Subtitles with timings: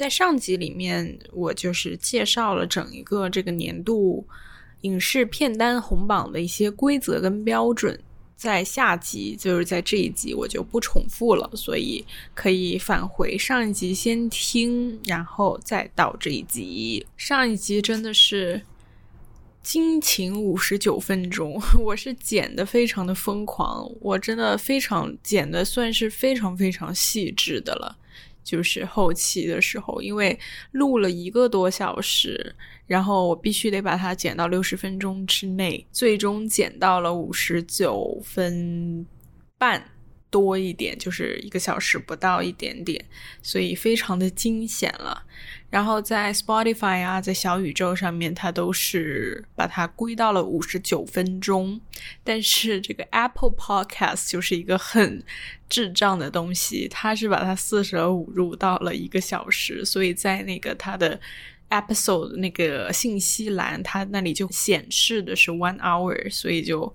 [0.00, 4.26] 在上集里面，我就是介绍了整一个这个年度
[4.80, 8.00] 影视片单红榜的一些规则跟标准。
[8.34, 12.02] 在下集，就是在这一集，我就不重复了，所以
[12.32, 17.06] 可以返回上一集先听，然后再到这一集。
[17.18, 18.62] 上一集真的是
[19.62, 27.98] 惊情五十九分钟， 我是剪的非常的疯狂，我真的非常剪的算是非常非常细致的了。
[28.42, 30.38] 就是后期的时候，因为
[30.72, 32.54] 录了一个多小时，
[32.86, 39.06] 然后我必须得把它剪到六十分钟之内，最终剪到了五十九分
[39.58, 39.84] 半。
[40.30, 43.04] 多一点，就是一个小时不到一点点，
[43.42, 45.24] 所以非常的惊险了。
[45.68, 51.80] 然后在 Spotify 啊，在小宇宙上面，它都是把它归到了五十九分钟。
[52.24, 55.22] 但是这个 Apple Podcast 就是一个很
[55.68, 61.20] 智障的东西，它是把它四舍五入到了一个小时，所以在那个它的
[61.70, 66.94] episode 那个信息栏，它那里就显示的是 one hour，所以就。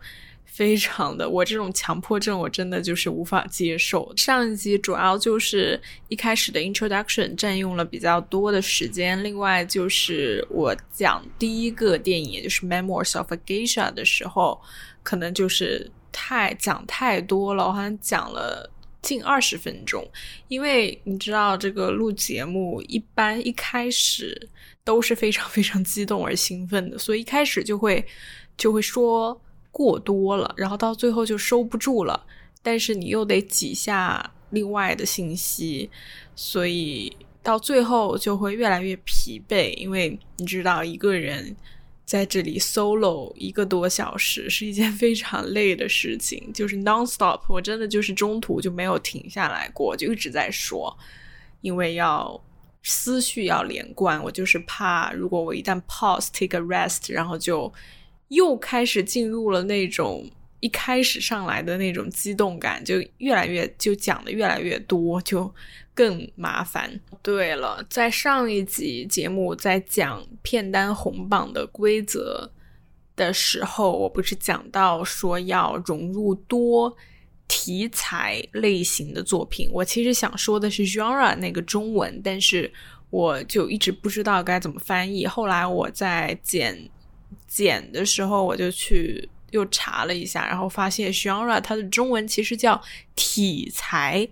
[0.55, 4.09] 非常的，我这种强迫症，我真的就是无法接受。
[4.15, 14.61] 上一集主要就是一开始的 introduction 占用了比较多的时间，另外就是我讲第一个电影，也就是 Memoirs of a Geisha 的时候，
[15.03, 20.09] 可能就是太讲太多了，我好像讲了近二十分钟。
[20.47, 24.47] 因为你知道，这个录节目一般一开始
[24.85, 28.05] 都是非常非常激动而兴奋的，所以一开始就会
[28.55, 29.37] 就会说。
[29.77, 32.25] 过多了，然后到最后就收不住了，
[32.63, 35.89] 但是你又得挤下另外的信息，
[36.33, 39.75] 所以到最后就会越来越疲惫。
[39.75, 41.53] 因为你知道，一个人
[42.05, 50.97] 在这里 solo 一个多小时是一件非常累的事情，就是 nonstop，我真的就是中途就没有停下来过，就一直在说，
[51.59, 52.41] 因为要
[52.81, 57.73] 思绪要连贯，我就是怕如果我一旦 pause take a rest，然后就。
[58.29, 65.53] 又开始进入了那种一开始上来的那种激动感，就越来越就讲的越来越多，就
[65.93, 66.99] 更麻烦。
[67.21, 72.51] 对了，在上一集节目在讲片单红榜的规则
[73.15, 76.97] 的时候，我不是讲到说要融入多
[77.47, 82.73] 题材类型的作品，我其实想说的是 genre 那个中文，但是
[83.11, 85.27] 我就一直不知道该怎么翻译。
[85.27, 86.89] 后来我在剪。
[87.55, 92.81] 剪的时候，我就去又查了一下，然后发现 genre 它的中文其实叫
[93.15, 94.27] 题材，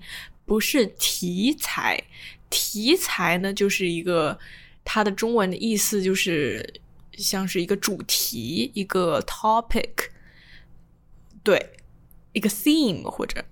[0.45, 2.03] 不是题材。
[2.49, 4.37] 题材呢，就是一个
[4.83, 6.81] 它的中文的意思就是
[7.13, 10.09] 像是一个主题，一个 topic，
[11.41, 11.69] 对，
[12.33, 13.45] 一个 theme 或者。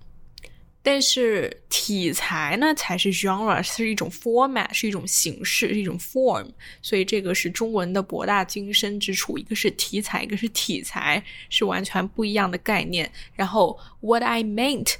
[0.84, 6.48] 但是题材呢，才是 genre，是一种 format，是一种形式，是一种 form。
[6.82, 9.38] 所以这个是中文的博大精深之处。
[9.38, 13.08] 一个是题材，一个是题材，是完全不一样的概念。
[13.34, 14.96] 然后 what I meant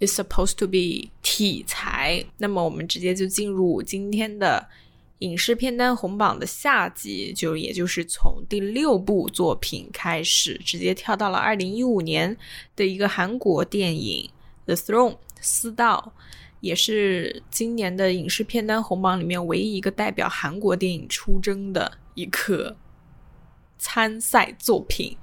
[0.00, 2.24] is supposed to be 题材。
[2.38, 4.68] 那么我们直接就进入今天的
[5.20, 12.36] 影视片单红榜的下集，就也就是从第六部作品开始，直接跳到了二零一五年
[12.74, 14.28] 的一个韩国电影。
[14.66, 16.12] The Throne，私道，
[16.60, 22.76] 也是今年的影视片单红榜里面唯一一个代表韩国电影出征的一个
[23.78, 25.16] 参赛作品。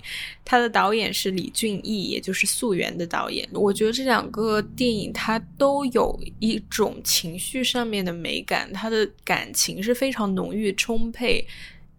[0.45, 3.47] 他的导演是李俊毅，也就是《素媛》的导演。
[3.51, 11.45] 我觉得这两个电影它都有一种情绪上面的美感，它的感情是非常浓郁充沛，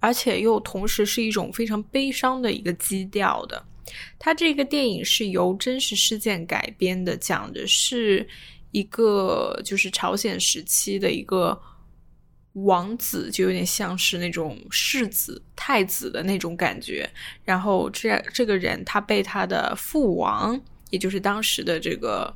[0.01, 3.63] 而且又同时是一种非常悲伤的一个基调的。
[4.19, 8.27] 它这个电影是由真实事件改编的，讲的是
[8.71, 11.61] 一个就是朝鲜时期的一个
[12.53, 17.09] 王子，就有点像是那种世子、太子的那种感觉。
[17.45, 22.35] 然后这这个人他被他的父王，也就是当时的这个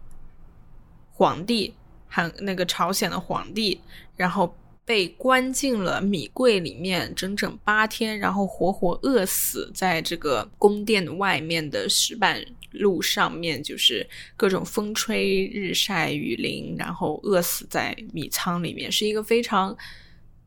[1.13, 1.75] 皇帝，
[2.09, 3.81] 韩那个朝鲜的皇帝，
[4.17, 4.53] 然后。
[4.89, 19.77] 被关进了米柜里面整整八天，然后活活饿死在这个宫殿外面的石板路上面，就是各种风吹日晒雨淋，然后饿死在米仓里面，是一个非常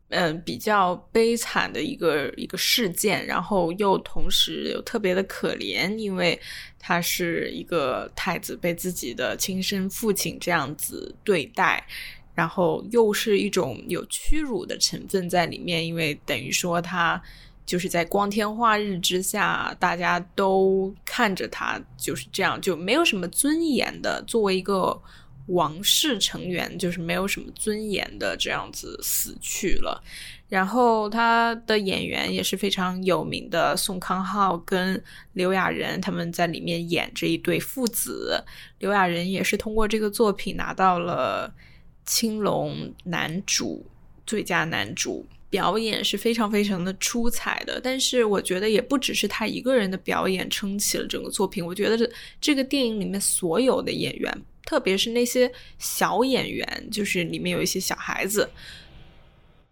[0.10, 6.40] 嗯比较悲惨的一个一个事件，然后又同时又特别的可怜，因为
[6.80, 11.86] 他是一个太子被自己的亲生父亲这样子对待。
[12.34, 17.22] 然后又是一种有屈辱的成分在里面，因为等于说他
[17.66, 25.00] 就是在光天化日之下，大家都看着他就是这样，就没有什么尊严的作为一个
[25.48, 30.02] 王室成员，就是没有什么尊严的这样子死去了。
[30.50, 35.02] 然后他的演员也是非常有名的，宋康昊跟
[35.32, 38.44] 刘亚仁他们在里面演这一对父子。
[38.80, 41.54] 刘亚仁也是通过这个作品拿到了
[42.06, 43.86] 青龙男主
[44.26, 45.26] 最佳男主。
[45.50, 51.62] 表演是非常非常的出彩的，但是我觉得也不只是他一个人的表演撑起了整个作品。
[51.66, 52.10] 我觉得这
[52.40, 54.34] 这个电影里面所有的演员，
[54.66, 58.50] 特别是那些小演员，就是里面有一些小孩子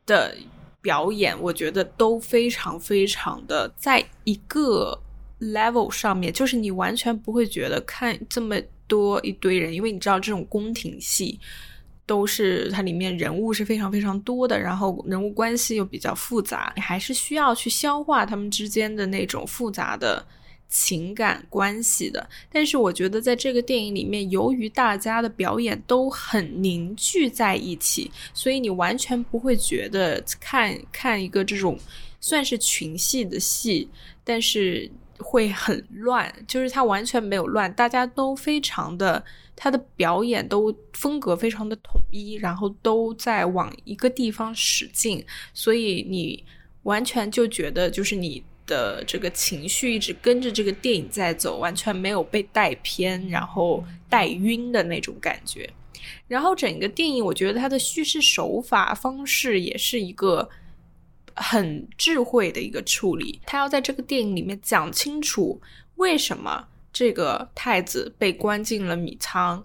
[0.05, 0.35] 的
[0.81, 5.01] 表演，我觉得都非常非常的在一个
[5.39, 11.39] level 上面，就是你完全不会觉得看这么多一堆人，因为你知道这种宫廷戏。
[12.09, 20.25] 都是它里面人物是非常非常多的，然后人物关系又比较复杂，你还是需要去消化他们之间的那种复杂的
[20.67, 22.27] 情感关系的。
[22.51, 31.77] 但是我觉得在这个电影里面，由于大家的表演都很凝聚在一起，所以你完全不会觉得看看一个这种
[32.19, 33.87] 算是群戏的戏，
[34.23, 34.89] 但是
[35.19, 39.23] 会很乱，就是它完全没有乱，大家都非常的。
[39.61, 45.21] 他的表演都风格非常的统一，然后都在往一个地方使劲，
[45.53, 46.41] 所以你
[46.83, 55.69] 完全就觉得就是你的这个情绪一直跟着这个电影在走，完全没有被带偏，然后带晕的那种感觉。
[56.29, 60.49] 然后整个电影，我觉得它的叙事手法方式也是一个
[61.35, 65.61] 很智慧的一个处理，他要在这个电影里面讲清楚
[65.95, 66.69] 为什么。
[66.91, 69.63] 这个太子被关进了米仓，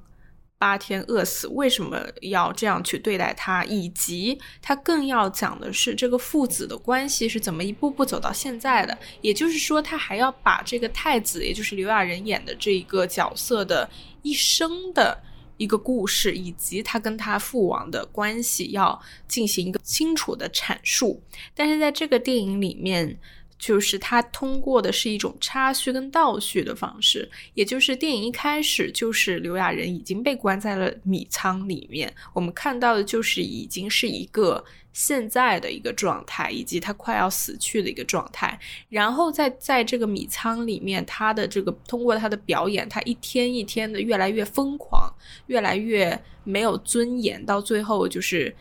[0.58, 3.64] 八天饿死，为什么要这样去对待他？
[3.64, 8.96] 以及他更要讲的是这个父子的关系是怎么一步步走到现在的。
[9.20, 13.88] 也就是说，他还要把这个太子，也就是刘亚仁演的这一个角色的
[14.22, 15.18] 一生的
[15.56, 21.22] 一个故事，以及他跟他父王的关系，要进行一个清楚的阐述。
[21.54, 23.18] 但是在这个电影里面。
[23.64, 34.62] 就是他通过的是一种插叙跟倒叙的方式，也就是电影一开始就是刘亚仁已经被关在了米仓里面，我们看到的就是已经是一个
[34.93, 38.61] 现在的一个状态，以及他快要死去的一个状态。
[38.90, 45.10] 然后在在这个米仓里面，他的这个通过他的表演，他一天一天的越来越疯狂，
[45.46, 48.55] 越来越没有尊严，到最后就是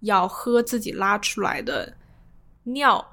[0.00, 1.96] 要喝自己拉出来的
[2.64, 3.08] 尿。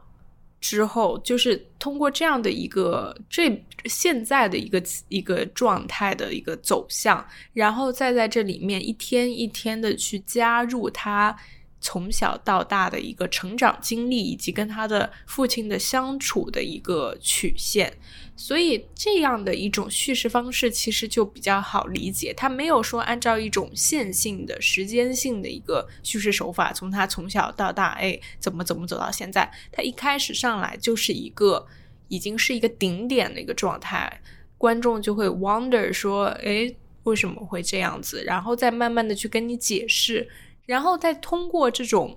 [0.59, 11.35] 之后就是通过这样的一个这现在的一个一个状态的一个走向，然后再在这里面一天一天的去加入它。
[11.81, 17.97] 从小到大的一个成长经历，以及跟他的父亲的相处的一个曲线，
[18.35, 22.33] 所以这样的一种叙事方式其实就比较好理解。
[22.33, 31.65] 他没有说按照一种线性的时间性的一个叙事手法，从他从小到大，哎，怎么怎么走到现在，他一开始上来就是一个
[32.09, 34.21] 已经是一个顶点的一个状态，
[34.57, 38.23] 观众就会 wonder 说，哎，为什么会这样子？
[38.25, 40.29] 然后再慢慢的去跟你解释。
[40.69, 42.15] 然后再通过这种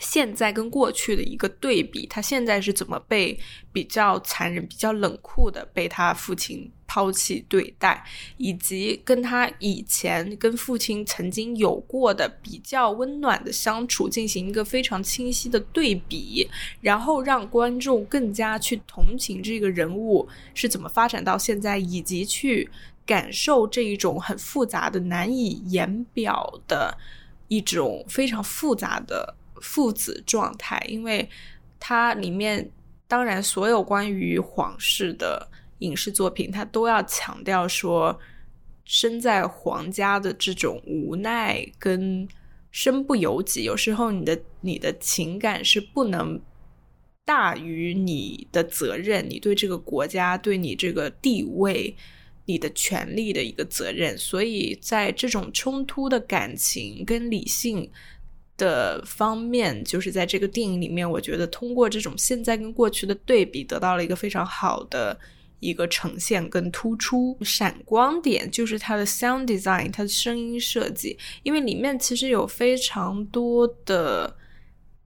[0.00, 3.38] 现在跟过去的一个对比，他现在是怎么被
[3.72, 8.04] 比较残忍、比较冷酷的被他父亲抛弃对待，
[8.38, 16.48] 以及跟他以前跟父亲曾经有过的比较温暖的相处进行一个非常清晰的对比，
[16.80, 22.68] 然后让观众更加去同情这个人物是怎么发展到现在，以及去
[23.06, 26.98] 感受这一种很复杂的、难以言表的。
[27.50, 31.28] 一种非常复杂的父子状态，因为
[31.80, 32.70] 它里面
[33.08, 38.16] 当然所有关于皇室的影视作品，它都要强调说，
[38.84, 42.28] 身在皇家的这种无奈跟
[42.70, 46.40] 身不由己，有时候你的你的情感是不能
[47.24, 51.96] 大于你的责任，你对这个国家，对你这个地位。
[52.50, 57.88] 你的权利的一个责任，所以在这种冲突的感情跟理性
[58.56, 65.18] 的方面，就是在这个电影里面，我觉得通过这种现在跟过去的对比，得到了一个非常好的
[65.60, 67.36] 一个呈现跟突出。
[67.42, 74.36] 闪光点就是它的 sound design，它的声音设计，因为里面其实有非常多的。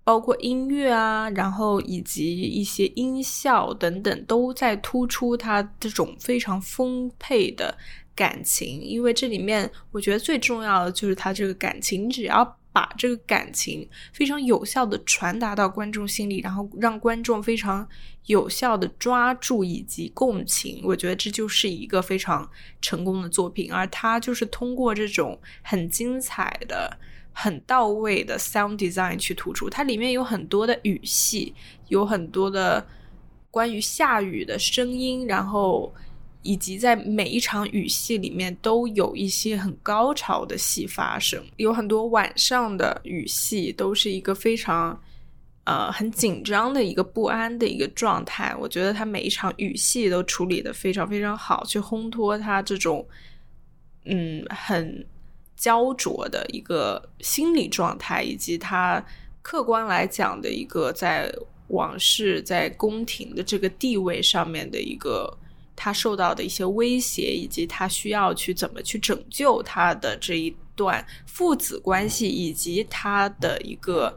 [0.05, 7.77] 包括音乐啊，然后以及一些音效等等，都在突出他这种非常丰沛的
[8.15, 8.83] 感情。
[8.83, 17.89] 因为这里面，我觉得最重要的就是他这个感情，只要把这个感情非常有效的传达到观众心里，然后让观众非常
[18.27, 20.83] 有效的抓住以及共情。
[20.85, 22.47] 我觉得这就是一个非常
[22.83, 26.99] 成功的作品，而他就是通过这种很精彩的、
[27.35, 29.69] 很到位的 sound design 去突出。
[29.69, 31.55] 它里面有很多的语系，
[31.89, 32.87] 有很多的
[33.51, 35.93] 关于下雨的声音，然后。
[36.47, 45.03] 以及在每一场雨戏里面都有一些很高潮的戏发生，有很多晚上的雨戏都是一个非常
[45.65, 48.55] 呃很紧张的一个不安的一个状态。
[48.61, 53.09] 我觉得他每一场雨戏都处理的非常非常好，去烘托他这种
[54.05, 55.07] 嗯很
[55.57, 59.05] 焦灼的一个心理状态，以及他
[59.43, 61.33] 客观来讲的一个在
[61.69, 65.39] 王室在宫廷的这个地位上面的一个。
[65.77, 74.17] 他受到的一些威胁，以及他需要去怎么去拯救他的这一段父子关系，以及他的一个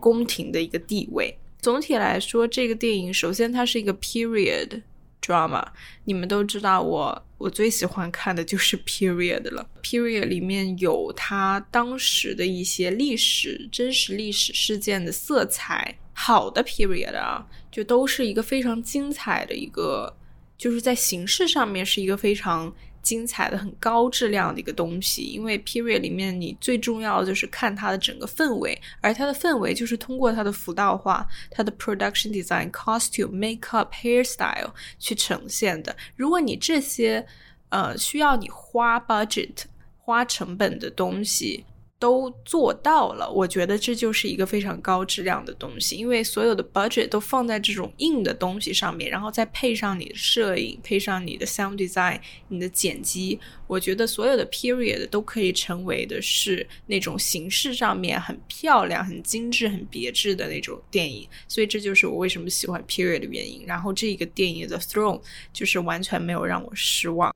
[0.00, 1.38] 宫廷的一个地位。
[1.60, 4.82] 总体来说，这个电影首先它是一个 period
[5.24, 5.64] drama。
[6.04, 9.66] 你们都知道，我我最喜欢看的就是 period 了。
[9.82, 15.96] period 里面有它当时的一些历史真实历史事件的色彩。
[16.12, 20.14] 好的 period 啊，就都是一个非常精彩的一个。
[20.56, 22.72] 就是在形式上面是一个非常
[23.04, 25.22] 精彩的、很高质量的一个东西。
[25.22, 35.94] 因为 period 里面你最重要的就是看它的整个氛围，而它的氛围就是通过它的服道化、它的 production design、costume、makeup、hairstyle 去呈现的。
[36.16, 37.24] 如果你这些
[37.68, 39.64] 呃需要你花 budget、
[39.98, 41.64] 花成本的东西。
[42.04, 63.64] 都做到了，我觉得这就是一个非常高质量的东西，因为所有的 budget 都放在这种硬的东西上面，然后再配上你的摄影，配上你的 sound design，你的剪辑，我觉得所有的 period 都可以成为的是那种形式上面很漂亮、很精致、很别致的那种电影，所以这就是我为什么喜欢 period 的原因。
[63.64, 65.22] 然后这个电影的 throne
[65.54, 67.34] 就是完全没有让我失望。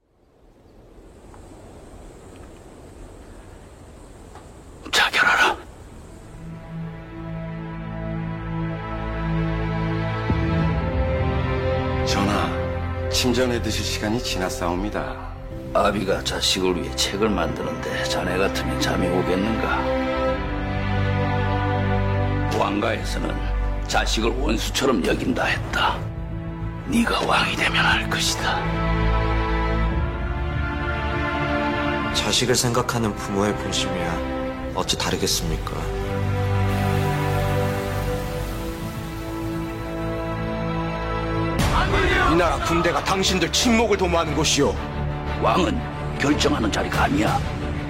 [5.28, 5.56] 자결하라.
[12.06, 15.28] 전하, 침전해 드실 시간이 지났사옵니다.
[15.74, 20.08] 아비가 자식을 위해 책을 만드는데 자네 같으면 잠이 오겠는가?
[22.58, 23.36] 왕가에서는
[23.86, 25.98] 자식을 원수처럼 여긴다 했다.
[26.86, 28.88] 네가 왕이 되면 할 것이다.
[32.14, 34.27] 자식을 생각하는 부모의 본심이야
[34.78, 35.72] 어찌 다르겠습니까?
[42.32, 44.74] 이 나라 군대가 당신들 침묵을 도모하는 곳이오.
[45.42, 47.40] 왕은 결정하는 자리가 아니야.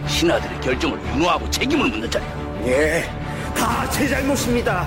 [0.06, 2.28] 신하들의 결정을 윤호하고 책임을 묻는 자리야.
[2.66, 3.10] 예,
[3.54, 4.86] 다 제 잘못입니다.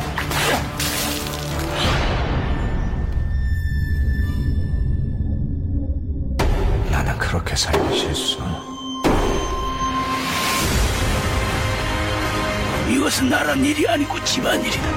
[6.89, 8.70] 나는 그렇게 살기 싫소.
[12.91, 14.91] 이것은 나라 일이 아니고 집안일이다.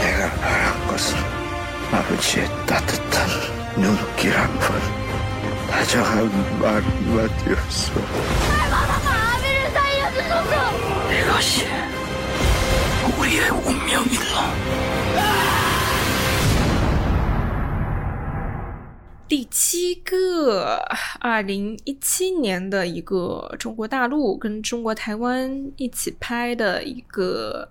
[0.00, 1.16] 내가 바란 것은
[1.92, 3.28] 아버지의 따뜻한
[3.76, 4.80] 눈길 한 번,
[5.70, 7.92] 다정한 말 한마디였어.
[9.06, 10.52] 아비를 살려주소서!
[11.12, 11.66] 이것이
[13.18, 14.99] 우리의 운명이다.
[19.30, 20.74] 第七个，
[21.20, 27.70] 二零一七年的一个中国大陆跟中国台湾一起拍的一个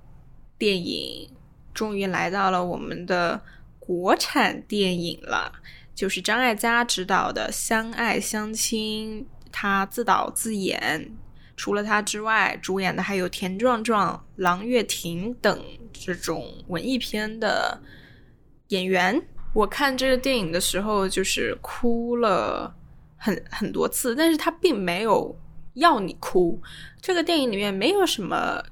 [0.58, 1.30] 电影，
[1.74, 3.42] 终于来到了我们的
[3.78, 5.52] 国产电影了，
[5.94, 9.20] 就是张艾嘉执导的《相爱相亲》，
[9.52, 11.12] 他自导自演，
[11.58, 15.62] 除了他之外，主演的还有田壮壮、郎月婷等
[15.92, 17.82] 这种文艺片的
[18.70, 19.22] 演员。
[19.54, 22.74] 我看这个电影的时候，就是哭了
[23.18, 25.36] 很很多次，但是他并没有
[25.74, 26.62] 要你哭。
[27.02, 28.64] 这个电影里面没有什么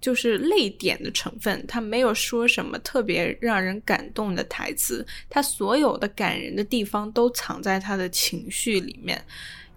[0.00, 9.24] 就是泪点的成分，他没有说什么特别让人感动的台词，他所有的感人的地方都藏在他的情绪里面，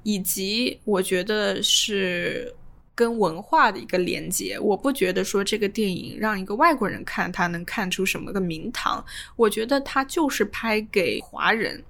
[0.04, 2.54] 以及我觉得是。
[2.94, 9.04] 跟文化的一个连接，我不觉得说这个电影让一个外国人看他能看出什么个名堂。
[9.36, 11.84] 我觉得他就是拍给华人，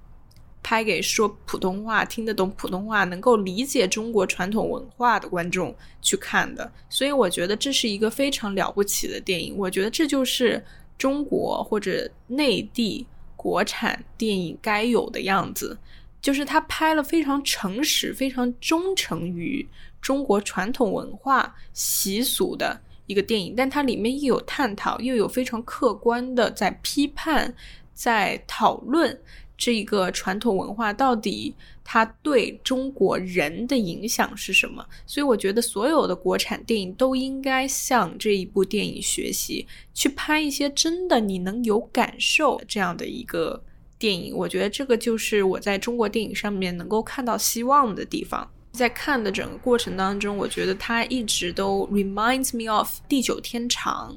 [0.62, 6.70] 拍给说普通话、听得懂普通话、能够理解中国传统文化的观众去看的。
[6.88, 9.54] 所以我觉得这是一个非常了不起的电影。
[9.58, 10.64] 我觉得这就是
[10.96, 13.06] 中国或者内地
[13.36, 15.76] 国产电影该有的样子。
[16.20, 19.68] 就是他拍了非常诚实、非常忠诚于
[20.02, 27.54] 中国传统文化习俗的一个电影，但它里面又有探讨，又有非常客观的在批判、
[27.94, 29.18] 在讨论
[29.56, 31.54] 这一个传统文化到底
[31.84, 34.84] 它对中国人的影响是什么。
[35.06, 43.62] 所以，我觉得所有的国产电影都应该向这一部电影学习，去拍一些真的你能有感受这样的一个。
[43.98, 48.50] 电影，我觉得这个就是我在中国电影上面能够看到希望的地方。
[48.72, 54.14] 在看的整个过程当中，我觉得它一直都 reminds me of《地久天长》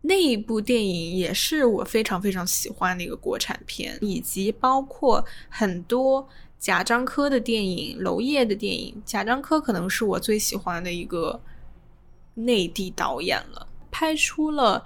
[0.00, 9.00] 那一部电影，也是我非常非常喜欢的一个国产片，以及包括很多贾樟柯的电影、娄烨的电影。
[9.06, 11.40] 贾樟柯可能是我最喜欢的一个
[12.34, 14.84] 内地导演了，拍出了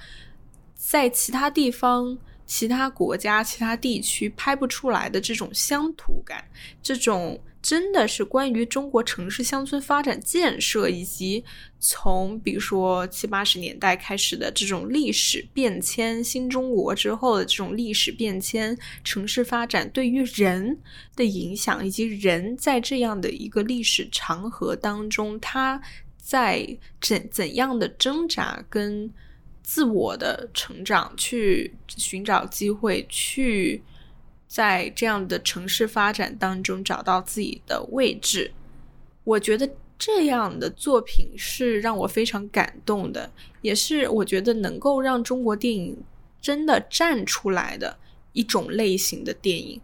[0.74, 2.18] 在其他地方。
[2.48, 6.44] 其他国家、其他地区拍不出来的这种乡土感，
[6.80, 7.36] 这种
[7.66, 11.42] 真的是关于中国城市乡村发展建设，以及
[11.80, 20.78] 从比如说七八十年代开始的这种历史变迁，新中国之后的这种历史变迁，城市发展对于人
[21.16, 25.82] 的影响，以及人在这样的一个历史长河当中，他
[26.16, 29.12] 在怎怎样的挣扎跟。
[29.68, 33.82] 自我的成长，去寻找机会，去
[34.56, 38.50] 在这样的城市发展当中找到自己的位置。
[39.22, 45.94] 我觉得这样的作品是让我非常感动的，也是我觉得能够让中国电影
[46.40, 47.94] 真的站出来的
[48.32, 49.78] 一种类型的电影。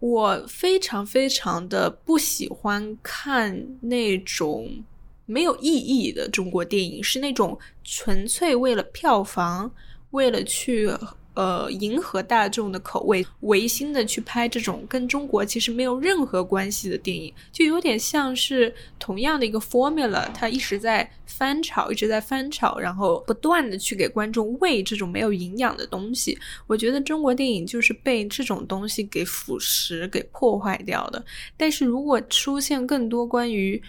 [0.00, 4.84] 我非常非常的不喜欢看那种。
[5.24, 9.72] 没有意义的中国电影是那种纯粹为了票房，
[10.10, 10.90] 为了去
[11.40, 26.38] 呃迎合大众的口味，违心的去拍这种跟中国其实没有任何关系的电影，就有点像是同样的一个 formula，它一直在翻炒，一直在翻炒，然后不断的去给观众喂这种没有营养的东西。
[26.66, 31.24] 我觉得中国电影就是被这种东西给腐蚀、给破坏掉的。
[31.56, 33.82] 但是如果出现更多关于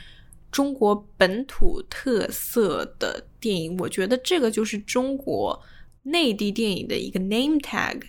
[0.49, 5.61] 中国本土特色的电影，我觉得这个就是中国
[6.03, 8.01] 内地电影的一个 name tag，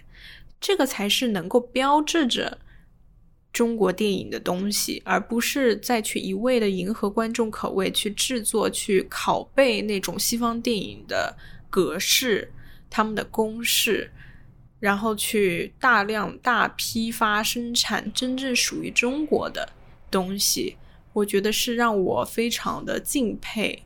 [0.61, 2.59] 这个才是能够标志着
[3.53, 11.37] 中国电影的东西，而不是再去一味的迎合观众口味去制作、去拷贝那种西方电影的
[11.69, 12.51] 格式、
[12.89, 14.11] 他们的公式，
[14.81, 19.69] 然后去大量大批发生产真正属于中国的
[20.11, 20.77] 东西。
[21.13, 23.83] 我觉得是让我非常的敬佩、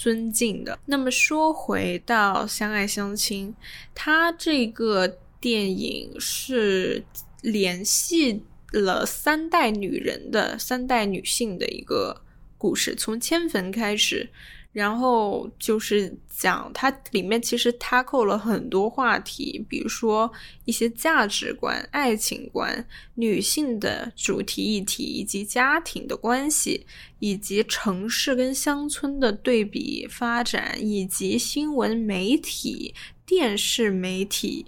[0.00, 0.78] 尊敬的。
[0.86, 3.50] 那么说回到《相爱相亲》，
[3.94, 7.04] 它这个电影是
[7.42, 12.22] 联系了三代女人的三代女性的一个
[12.56, 14.30] 故事，从迁坟开始。
[14.72, 20.30] 然后就是讲它里面其实 tackle 了很多话题，比如说
[20.64, 26.86] 一些价值观、爱情观、女性的主题议题，以及家庭的关系，
[27.18, 32.94] 以及城市跟乡村的对比发展，以及新闻媒体、
[33.26, 34.66] 电视媒体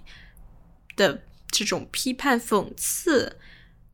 [0.97, 3.37] 的这种批判讽刺，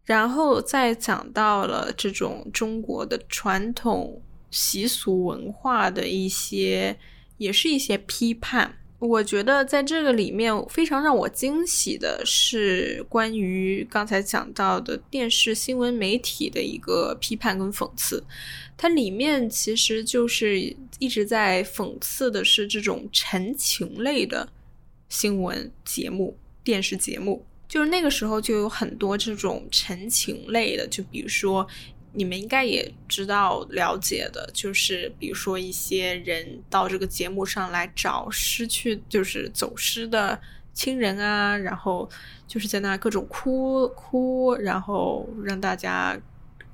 [0.06, 4.24] 然后再讲到了这种中国的传统。
[4.52, 6.98] 习俗文化的一些，
[7.38, 8.76] 也是一些批判。
[9.00, 18.22] 我觉得在这个里面非常让我惊喜的是，关于刚才讲到的电视新闻媒体的一个批判跟讽刺。
[18.76, 20.60] 它里面其实就是
[21.00, 24.50] 一直在讽刺的是这种陈情类的
[25.08, 27.46] 新闻节目、电视节目。
[27.70, 31.66] 就是那个时候就有很多这种陈情类的，就比如说。
[32.14, 40.40] 你们应该也知道了解的，就是比如说一些人到这个节目上来找失去就是走失的
[40.74, 42.10] 亲人啊，然后
[42.48, 46.20] 就是在那各种哭哭，然后让大家。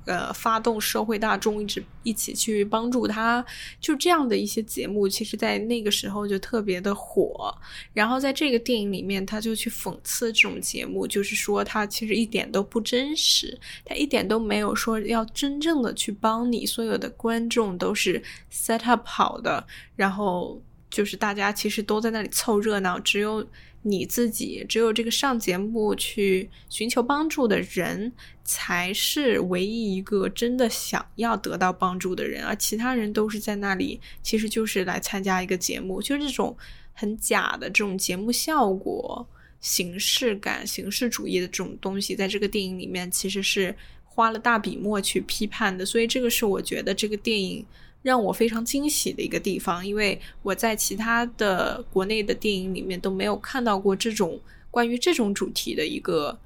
[0.05, 3.43] 呃，发动社会大众一直一起去帮助他，
[3.79, 7.51] 就这样的一些节目，其实，在那个时候就特别的火。
[7.91, 16.65] 然后，在这个电影里面，他就去讽刺这种节目，就是说他其实一点都不真实，他一点都没有说要真正的去帮你。
[16.65, 19.65] 所有的观众都是 set up 好的，
[19.95, 23.45] 然后就是大家其实都在那里凑热闹，只有。
[23.87, 28.11] 你自己只有这个上节目去寻求帮助的人，
[28.43, 36.57] 才是唯一一个真的想要得到帮助的人，而其他人都是在那里，其实就是来参加一个节目，就是这种
[36.93, 39.27] 很假的这种节目效果，
[39.61, 47.63] 形式感、形式主义的这种东西，在这个电影里面其实是花了大笔墨去批判的，所以这个是我觉得这个电影
[48.05, 54.39] 让我非常惊喜的一个地方，因为我在其他的国内的电影里面都没有看到过这种
[54.69, 56.37] 关于这种主题的一个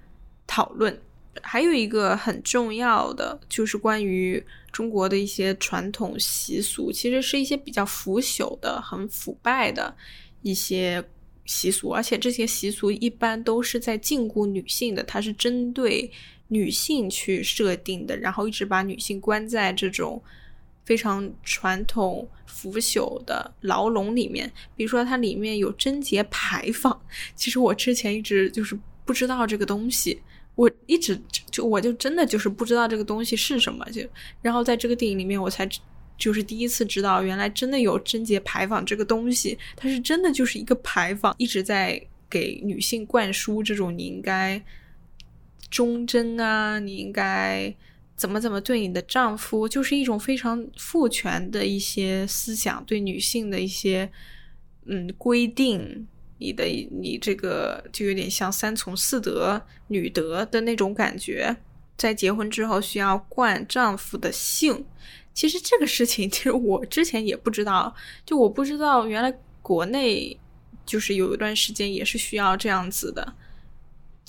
[0.48, 0.98] 讨论。
[1.42, 4.42] 还有一个很重要的就是关于
[4.72, 9.94] 中国的一些传统习俗，其实是一些比较腐朽的、很腐败的
[10.42, 11.04] 一些。
[11.46, 16.12] 习俗，而且这些习俗一般都是在禁锢女性的，它是针对
[16.50, 20.22] 女性去设定的，然后一直把女性关在这种
[20.90, 24.52] 非常传统腐朽的牢笼里面。
[24.76, 27.00] 比如说，它里面有贞节牌坊，
[27.36, 28.76] 其实我之前一直就是
[29.06, 30.20] 不知道这个东西，
[30.56, 31.22] 我一直
[31.52, 34.02] 就我就真的就是不知道这个东西是什么，就
[34.42, 35.70] 然后在这个电影里面我才。
[36.18, 41.98] 就是第一次知道，原来真的有贞节牌坊这个东西，它是真的就是一个牌坊，一直在
[42.30, 44.62] 给女性灌输这种你应该
[45.70, 47.74] 忠贞啊，你应该
[48.20, 54.12] 怎么怎么对你的丈夫，就是一种非常父权的一些思想，对女性的一些
[54.88, 56.06] 嗯规定，
[56.38, 61.56] 你的你这个就有点像三从四德女德的那种感觉，
[61.96, 64.86] 在结婚之后需要冠丈夫的姓。
[65.34, 70.38] 其实这个事情，其实我之前也不知道，就我不知道原来国内
[70.86, 73.34] 就是有一段时间也是需要这样子的。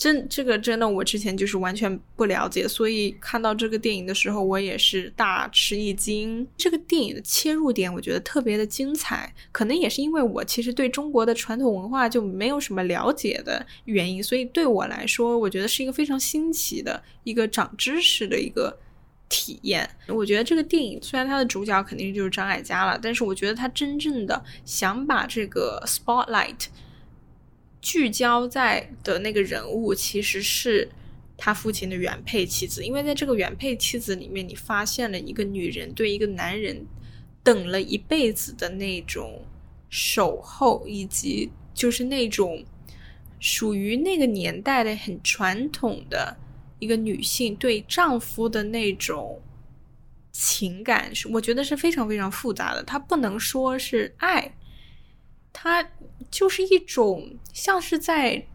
[0.01, 6.47] 真这个真的，我之前就是完全不了解，所以看到这个电影的时候，我也是大吃一惊。
[6.57, 18.75] 这个电影的切入点，我觉得特别的精彩，可能也是因为我其实对中国的传统文化就没有什么了解的原因，所以对我来说，我觉得是一个非常新奇的一个长知识的一个。
[19.33, 26.65] 体验，我觉得这个电影虽然它的主角肯定就是张艾嘉了，但是我觉得他真正的想把这个 spotlight
[27.81, 30.87] 聚焦在的那个人物，其实是
[31.37, 32.85] 他父亲的原配妻子。
[32.85, 36.85] 因为在这个原配妻子里面，你发现了一个女人对一个男人
[37.43, 39.41] 等了一辈子的那种
[39.89, 42.63] 守候，以及就是那种
[43.39, 46.37] 属于那个年代的很传统的。
[46.79, 49.39] 一个女性对丈夫的那种
[50.31, 52.81] 情感是，我觉得是非常非常复杂的。
[52.81, 54.51] 她不能说是爱，
[55.53, 55.87] 他
[56.29, 58.47] 就是一种像是在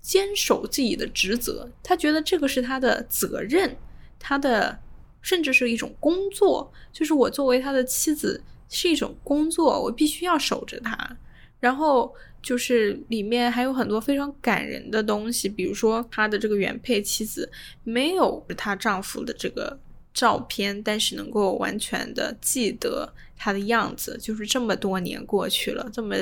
[0.00, 1.70] 坚守自己的职责。
[1.82, 3.76] 他觉得这个是他的责任，
[4.18, 4.78] 他的
[5.22, 6.72] 甚至是一种工作。
[6.92, 11.16] 就是我作为他的妻子是一种工作，我必须要守着他。
[11.60, 12.14] 然后。
[12.44, 17.50] 就是里面还有很多非常感人的东西，比如说他的这个原配妻子
[17.84, 19.80] 没有她丈夫的这个
[20.14, 24.16] 照片，但是能够完全的记得他的样子。
[24.22, 26.16] 就是这么多年过去了，这么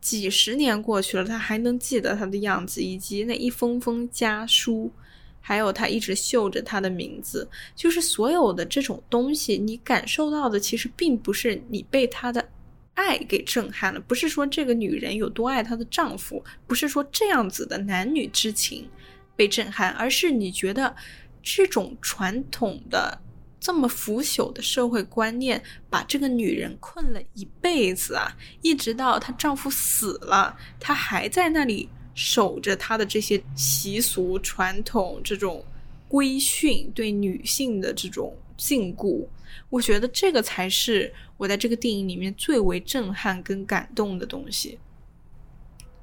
[0.00, 4.92] 几十年过去了，他还能记得他的样子，以及那一封封家书，
[5.40, 7.48] 还有他一直绣着他的名字。
[7.74, 12.46] 就是所有的这种东西，你感受到的其实并不是你被他的。
[12.94, 18.86] 爱给震撼了，不是说这个女人有多爱她的丈夫，不是说这样子的男女之情
[19.34, 20.94] 被震撼，而是你觉得
[21.42, 23.18] 这种传统的
[23.62, 35.64] 这么腐朽的社会观念，把这个女人困了一辈子啊，一直到她丈夫死了，她还在那里守着她的这些习俗、传统、这种
[36.08, 39.24] 规训对女性的这种禁锢。
[39.70, 44.80] 我觉得这个才是我在这个电影里面最为震撼跟感动的东西，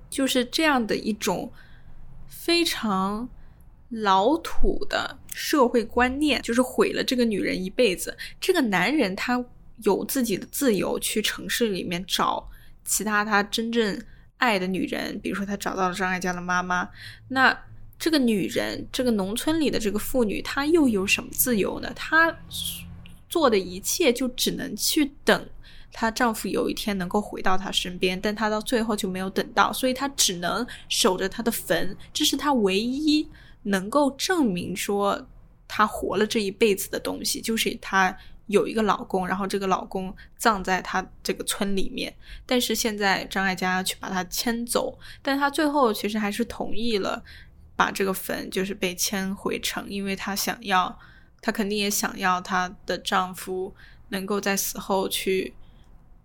[0.10, 1.52] 就是这样的一种
[2.26, 3.28] 非常
[3.90, 8.18] 老土的社会观念，就是毁了这个女人一辈子。
[8.40, 9.44] 这个男人他
[9.84, 12.50] 有自己的自由，去城市里面找
[12.86, 14.02] 其他他真正
[14.38, 16.90] 爱的女人，比如说他找到了张艾嘉的妈妈。
[17.28, 17.58] 那
[17.98, 21.92] 这个女人，这个农村里的这个妇女，她又有什么自由呢？
[21.96, 22.36] 她。
[23.28, 25.48] 做的一切就只能去等
[25.94, 33.30] 她丈夫有一天能够回到她身边，但她到最后就没有等到，所以她只能守着她的坟，这是她唯一
[33.64, 35.28] 能够证明说
[35.68, 38.16] 她活了这一辈子的东西，就是她
[38.48, 42.14] 有一个老公，然后这个老公葬在她这个村里面。
[42.46, 47.24] 但是现在张艾嘉去把她迁走，但她最后其实还是同意了
[47.76, 51.00] 把这个坟就是被迁回城，因为她想要。
[51.42, 53.74] 她肯定也想要她的丈夫
[54.10, 55.54] 能够在死后去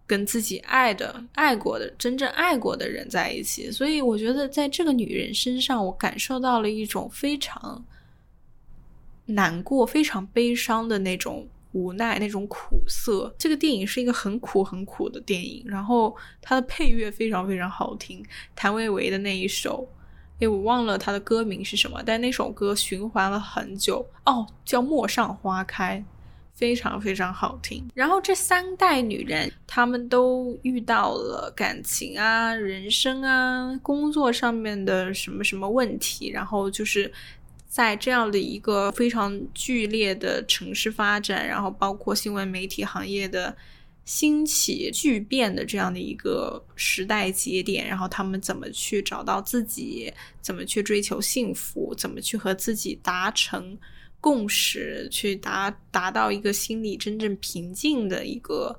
[0.07, 3.71] 跟自己爱的、爱过的、真正爱过的人在一起。
[3.71, 7.85] 所以，我觉得在这个女人身上，我感受到了一种非常
[9.27, 13.35] 难过、非常悲伤的那种无奈、那种苦涩。
[13.39, 15.65] 这个电影是一个很苦、很苦的电影。
[15.67, 19.89] 然后，它的配乐非常非常好听，谭维维的那一首。
[20.41, 26.05] 诶，我忘了它的歌名是什么，但那首歌循环了很久哦，叫《陌上花开》，
[26.65, 27.87] 非常非常好听。
[27.93, 37.13] 然后这三代女人，她们都遇到了感情啊、人生啊、工作上面的什么什么问题，然后就是
[37.69, 43.55] 在这样的一个非常剧烈的城市发展，然后包括新闻媒体行业的。
[44.07, 53.79] 兴起巨变的这样的一个时代节点，然后他们怎么去找到自己，怎么去追求幸福，怎么去和自己达成
[54.25, 58.75] 共识，去达达到一个心理真正平静的一个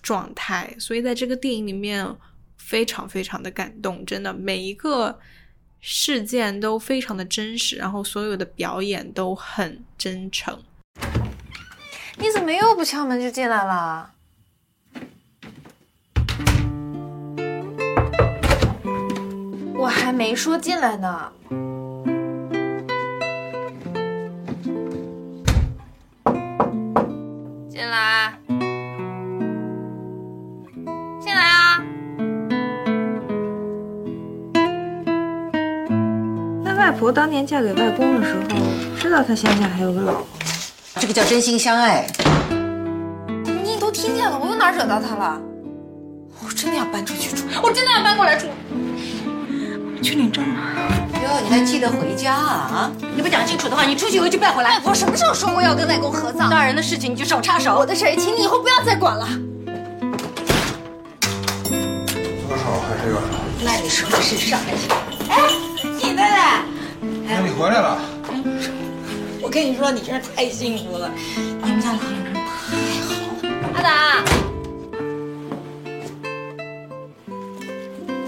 [0.00, 0.74] 状态。
[0.78, 2.10] 所以在这个电影里面，
[2.56, 5.18] 非常非常的感动，真的每一个
[5.80, 10.58] 事件都非常的真实，然后所有的表演都很真诚。
[12.16, 14.10] 你怎么又不敲门就进来了？
[19.76, 21.30] 我还没说进来呢。
[27.78, 28.34] 进来，
[31.20, 31.80] 进来啊！
[36.64, 38.40] 那外婆当年嫁给外公的时候，
[38.98, 40.26] 知道他乡下还有个老婆，
[40.96, 42.04] 这个叫真心相爱。
[43.62, 45.40] 你都听见了，我又哪惹到他了？
[46.44, 48.48] 我真的要搬出去住，我真的要搬过来住。
[50.02, 50.56] 去领证了。
[51.28, 52.90] 哟，你还记得回家啊？
[53.14, 54.76] 你不讲清楚的话，你出去以后就别回来。
[54.76, 56.48] 外婆什么时候说过要跟外公合葬？
[56.48, 57.76] 大人的事情你就少插手。
[57.78, 59.28] 我的事儿，请你以后不要再管了。
[62.48, 63.20] 多少还这个？
[63.62, 64.62] 那你说的是啥呀？
[65.28, 65.42] 哎，
[65.82, 66.28] 你妹妹，
[67.26, 67.98] 那你回来了。
[69.42, 71.10] 我跟你说，你真是太幸福了。
[71.62, 73.72] 你们家老人真太好了。
[73.74, 74.24] 阿达，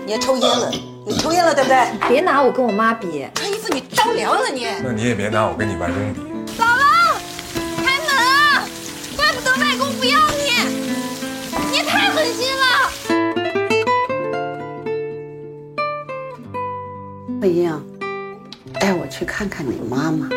[0.04, 0.70] 你还抽烟了？
[1.06, 2.08] 你抽烟了对不对？
[2.08, 3.26] 别拿我跟我妈比。
[3.34, 4.66] 穿衣服你着凉了你。
[4.82, 6.20] 那你也别拿我跟你外公比。
[6.58, 7.16] 姥姥，
[7.82, 8.64] 开门啊！
[9.16, 10.50] 怪不得外公不要你，
[11.70, 12.62] 你也太狠心了。
[17.40, 17.82] 慧英，
[18.78, 20.28] 带我去看看你妈妈。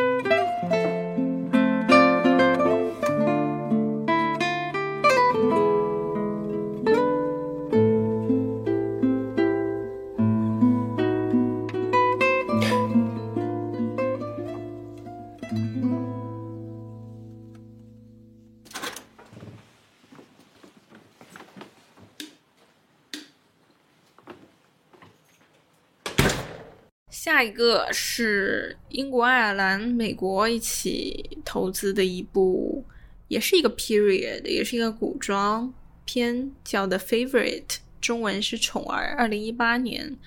[27.23, 32.83] 下一个是英国、爱尔兰、美国一起投资的一部，
[33.29, 37.63] 也是一个 period，也是一个古装片，叫《The Favorite》，
[38.01, 40.17] 中文是《宠儿》，二零一八年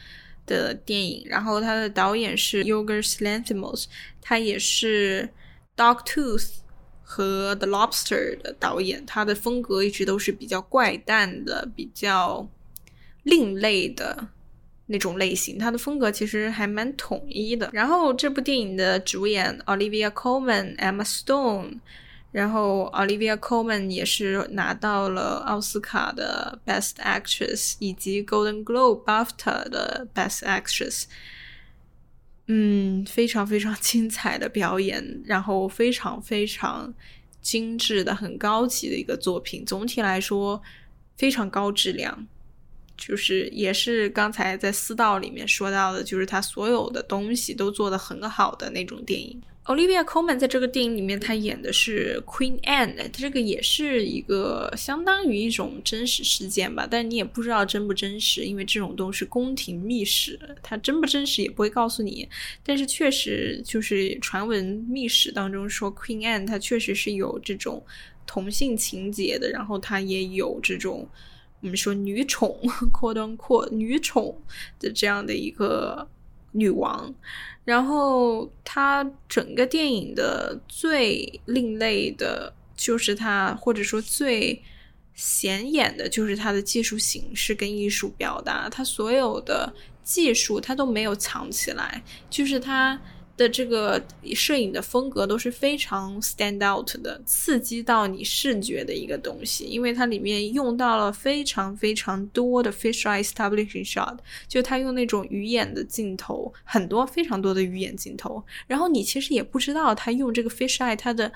[0.46, 1.26] 的电影。
[1.26, 3.84] 然后它的导演是 Yorgos Lanthimos，
[4.22, 5.28] 他也是
[5.78, 6.38] 《Dogtooth》
[7.02, 9.04] 和《The Lobster》的导演。
[9.04, 12.48] 他的风格一直都是比较怪诞的，比较
[13.22, 14.28] 另类的。
[14.86, 17.68] 那种类型，它的风格其实还蛮统一的。
[17.72, 21.78] 然后这部电影的主演 Olivia Colman、Emma Stone，
[22.30, 31.04] 然后 Olivia Colman 也是拿到了奥斯卡的 Best Actress 以及 Golden Globe、BAFTA 的 Best Actress。
[32.48, 36.94] 嗯，非常非常精彩的表演，然后非常非常
[37.40, 39.64] 精致的、很高级的一个作品。
[39.64, 40.62] 总体来说，
[41.16, 42.28] 非常高质量。
[42.96, 49.40] 就是也是刚才在私道里面说到的，就是他所有的东西都做得很好的那种电影。
[49.66, 62.28] Olivia Colman 在这个电影里面，她演的是 Queen Anne，这个也是一个相当于一种真实事件吧，但你也不知道真不真实，因为这种都是宫廷秘史，它真不真实也不会告诉你。
[62.62, 67.84] 但是确实就是传闻秘史当中说 Queen Anne 她确实是有这种
[68.24, 71.08] 同性情节的，然后她也有这种。
[71.60, 72.58] 我们说女宠，
[72.92, 74.40] 扩端扩女宠
[74.78, 76.08] 的这样的一个
[76.52, 77.12] 女王，
[77.64, 84.62] 然后她整个电影的最另类的，就是她或者说最
[85.14, 89.72] 显眼的，就是她的技术形式跟艺术表达，她所有的
[90.04, 93.00] 技术她都没有藏起来，就是她。
[93.36, 94.02] 的这个
[94.34, 104.16] 摄影的风格都是非常 stand out 的，刺激到你视觉的一个东西，因为它里面用到了非常非常多的 fisheye establishing shot，
[104.48, 111.30] 就它用那种鱼眼的镜头，很多非常多的鱼眼镜头，然后你其实也不知道它用这个 fisheye 它的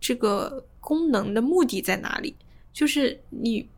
[0.00, 2.34] 这个功能的目的在哪里，
[2.72, 3.68] 就是你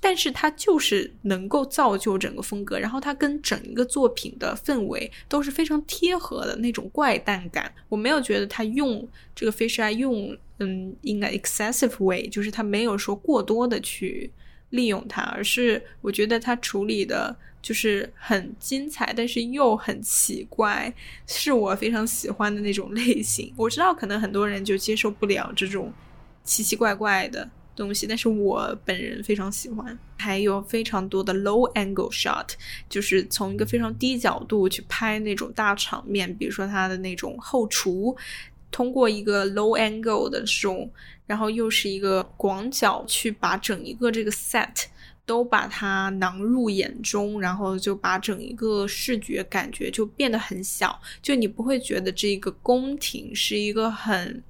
[0.00, 7.72] 但是它就是能够造就整个风格，然后它跟整一个作品的氛围都是非常贴合的那种怪诞感。
[7.88, 14.30] 我没有觉得他用这个 fish eye 用嗯 in a excessive way，就是他没有说过多的去
[14.70, 20.92] 利用它，而是我觉得他处理的就是很精彩，但是又很奇怪，
[21.26, 23.52] 是我非常喜欢的那种类型。
[23.56, 25.92] 我知道可能很多人就接受不了这种
[26.42, 27.48] 奇奇怪怪的。
[27.76, 29.98] 东西，但是我本人非常喜欢。
[30.16, 32.48] 还有非常多的 low angle shot，
[32.88, 38.16] 就是从一个非常低角度去拍那种大场面，比如说他的那种后厨，
[38.70, 40.90] 通过一个 low angle 的这种，
[41.26, 44.84] 然后又是一个广角去把整一个这个 set
[45.26, 54.42] 都把它囊入眼中，然后就把整一个视觉感觉就变得很小，就你不会觉得这个宫廷是一个很。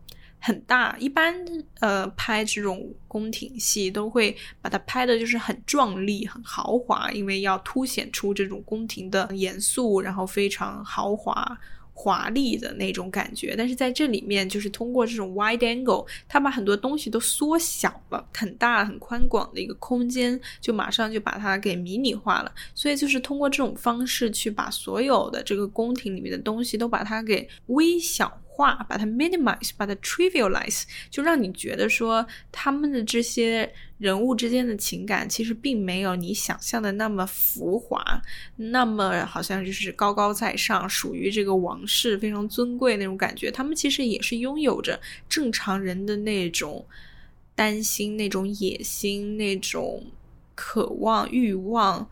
[0.47, 1.35] 很大，一般
[1.81, 11.59] 呃拍这种宫廷戏都会把它拍的就是很壮丽、很豪华，因为要凸显出这种宫廷的严肃，然后非常豪华、
[11.95, 13.55] 华丽的那种感觉。
[13.57, 22.53] 但是在这里面，就是通过这种 wide angle，它把很多东西都缩小了，很大、很宽广的一个空间，就马上就把它给迷你化了。
[22.75, 28.31] 所以就是通过这种方式去把所有的这个宫廷里面的东西都把它给微小。
[28.57, 38.01] 化，把它 minimize，把它 trivialize，就让你觉得说他们的这些人物之间的情感其实并没有你想象的那么浮华，
[38.55, 43.51] 那么好像就是高高在上，属于这个王室非常尊贵那种感觉。
[43.51, 46.87] 他们其实也是拥有着正常人的那种
[47.57, 50.07] 担心、那种野心、那种
[50.55, 52.09] 渴望、欲望。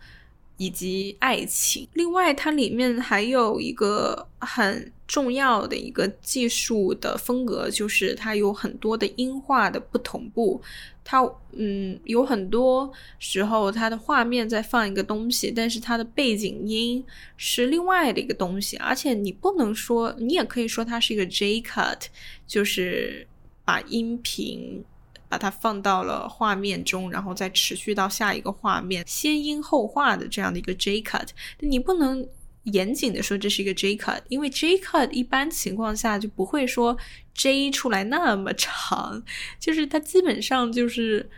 [0.56, 1.88] 以及爱情。
[1.94, 10.60] 另外，它里面还有一个很重要的一个技术的风格，就是它有很多的音画的不同步。
[11.04, 11.20] 它
[11.52, 17.04] 嗯，有很多时候它的画面在放一个东西，但是它的背景音
[17.36, 18.76] 是另外的一个东西。
[18.76, 22.02] 而且你不能说，你也可以说它是一个 J cut，
[22.46, 23.26] 就是
[23.64, 24.84] 把音频。
[25.32, 31.28] 把它放到了画面中，然后再持续到下一个画面，先音后画的这样的一个 J cut，
[31.60, 32.28] 你不能
[32.64, 36.98] 严谨的说这是一个 J cut，因为 J cut 一般情况下就不会说
[37.32, 39.22] J 出来那么长，
[39.58, 41.30] 就是它基本上就是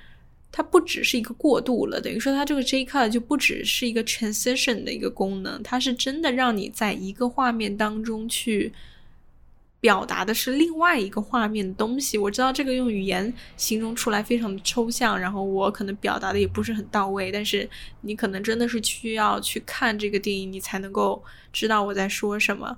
[0.51, 8.73] 它不只是一个过渡了，等于说它这个 J cut 就不只是一个 transition 的一个功能，它是真的让你在一个画面当中去。
[9.85, 17.69] 表达的是另外一个画面的东西，我知道这个用语言形容出来非常的抽象，然后我可能表达的也不是很到位，但是
[18.01, 22.75] 你可能真的是需要去看这个电影，你才能够知道我在说什么。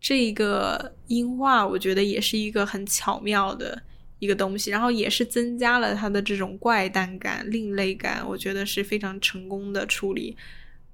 [0.00, 3.78] 这个音画我觉得也是一个很巧妙的
[4.18, 10.34] 一个东西，然后也是增加了它的这种怪诞感、另类感，我觉得是非常成功的处理，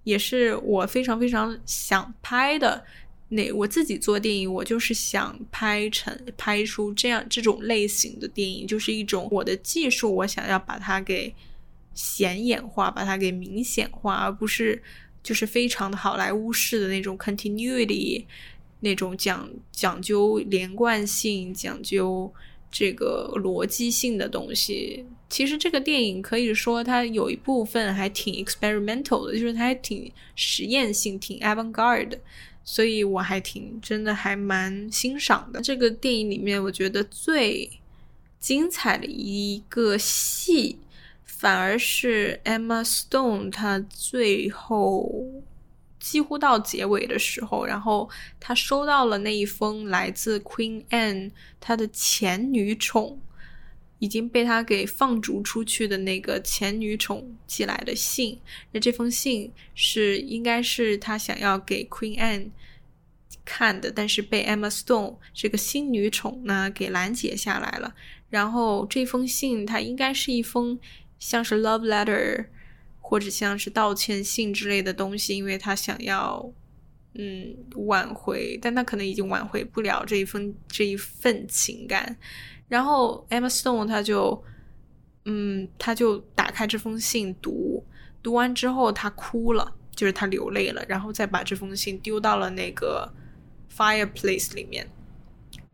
[0.02, 2.82] 也是我非常非常想拍的。
[3.28, 11.34] 那我自己做电影，我就是想拍成拍出这样这种类型的电影，就是一种我的技术，我想要把它给
[11.92, 14.80] 显眼化，把它给明显化，而不是
[15.24, 18.24] 就是非常的好莱坞式的那种 continuity，
[18.78, 22.32] 那种讲讲究连贯性、讲究
[22.70, 25.04] 这个逻辑性的东西。
[25.28, 32.20] 其实这个电影可以说它有一部分还挺 experimental 的，就是它还挺实验性、挺 avant-garde 的。
[32.68, 37.70] 所以我还挺真的还蛮欣赏的这个电影里面，我觉得最
[38.40, 40.76] 精彩的一个戏，
[41.24, 45.24] 反而是 Emma Stone 她最后
[46.00, 53.20] 几乎到结尾的时候，然后她收到了那一封来自 Queen Anne 她的前女宠。
[53.98, 58.38] 已经被他给放逐出去的那个前女宠寄来的信，
[58.72, 62.50] 那这封信是应该是他想要给 Queen Anne
[63.44, 67.94] 看的，但是被 Emma Stone 这个新女宠呢给拦截下来了。
[68.28, 70.78] 然后这封信它应该是一封
[71.18, 72.46] 像是 love letter
[73.00, 76.52] 或者像是道歉信之类的东西，因为他想要
[77.14, 82.18] 嗯挽回，但他可能已经挽回不了这一封这一份情感。
[82.68, 84.42] 然后 Emma Stone 他就，
[85.24, 87.84] 嗯，他就打开这封信读，
[88.22, 93.08] 读完之后他哭了，就是他流泪了，然后再把这封信丢到了那个
[93.72, 94.84] fireplace 里面。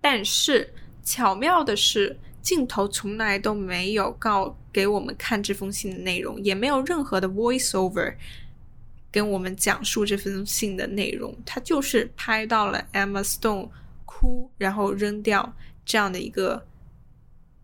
[0.03, 0.71] 但是
[1.03, 8.15] 巧妙的是，镜头从来都没有告给我们看这封信的内容，也没有任何的 voiceover
[9.11, 13.71] 跟我们讲述这封信的内容，他就是拍到了 Emma Stone
[14.05, 15.55] 哭，然后扔掉
[15.87, 16.63] 这样的一个。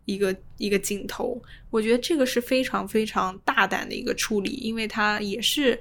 [0.09, 1.40] 一个一个镜头。
[1.70, 5.78] 我觉得这个是非常非常大胆的一个处理，因为它也是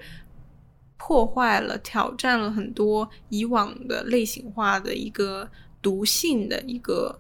[0.97, 5.49] 破坏了、挑战了很多以往的类型化的一个
[5.81, 7.19] 毒性的一个。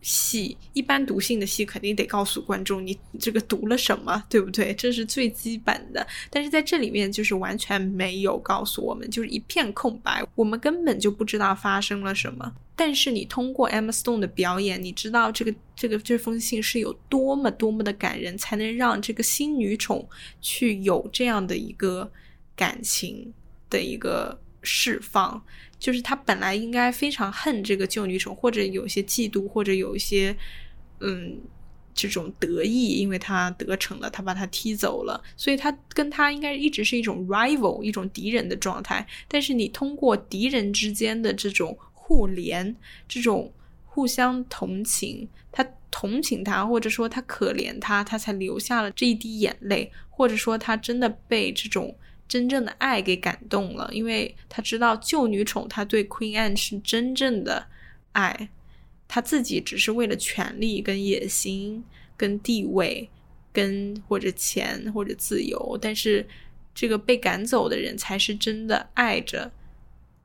[0.00, 4.72] 戏一般毒性的戏肯定得告诉观众你这个读了什么，对不对？
[4.74, 6.06] 这是最基本的。
[6.30, 12.54] 但是在这里面就是完全没有告诉我们，就是一片空白，我们根本就不知道发生了什么。
[12.78, 20.08] 但是你通过 Emma Stone 的表演，你知道这个这个这封信是有多么多么的感人，才能让这个新女宠
[20.40, 22.08] 去有这样的一个
[22.54, 23.34] 感情
[23.68, 25.44] 的一个释放。
[25.76, 30.36] 就是他本来应该非常恨这个旧女宠，或者有些嫉妒，或者有一些
[31.00, 31.36] 嗯
[31.92, 39.04] 这种得意，因为他得逞了，他把他踢走了，所以他跟他应该一直是一种 rival，一种敌人的状态。
[39.26, 41.76] 但是你通过敌人之间的这种
[42.08, 42.74] 互怜，
[43.06, 43.52] 这种
[43.84, 51.94] 互相同情，他同情他，或者说他可怜他，他才流下了这一滴眼泪，或者说他真的被这种。
[52.26, 57.68] 真正的爱给感动了，因为他知道旧女宠他对 Queen Anne 是真正的
[58.12, 58.50] 爱，
[59.08, 61.82] 他自己只是为了权力、跟野心、
[62.18, 63.08] 跟地位、
[63.50, 66.28] 跟或者钱或者自由，但是
[66.74, 69.50] 这个被赶走的人才是真的爱着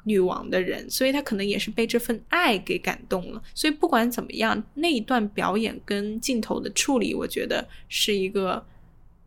[0.04, 3.42] 女王的人，所以他可能也是被这份爱给感动了。
[3.54, 8.66] 所以不管怎么样，那一段表演跟镜头的处理，我觉得是一个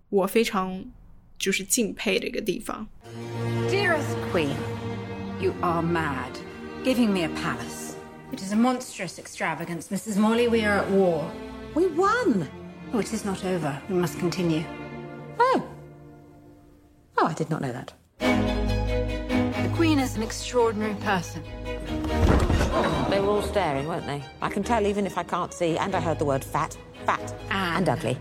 [0.08, 0.84] 我非常。
[1.38, 2.88] 就是敬佩的一个地方。
[3.68, 4.54] Dearest Queen,
[5.38, 6.32] you are mad.
[6.82, 7.92] Giving me a palace.
[8.32, 9.90] It is a monstrous extravagance.
[9.90, 10.16] Mrs.
[10.16, 11.30] Morley, we are at war.
[11.74, 12.48] We won.
[12.94, 13.82] Oh, it is not over.
[13.90, 14.64] We must continue.
[15.38, 15.62] Oh.
[17.18, 17.92] Oh, I did not know that.
[19.76, 21.42] The Queen is an extraordinary person.
[23.10, 24.24] They were all staring, weren't they?
[24.40, 26.74] I can tell even if I can't see, and I heard the word fat,
[27.04, 28.18] fat, and, and ugly.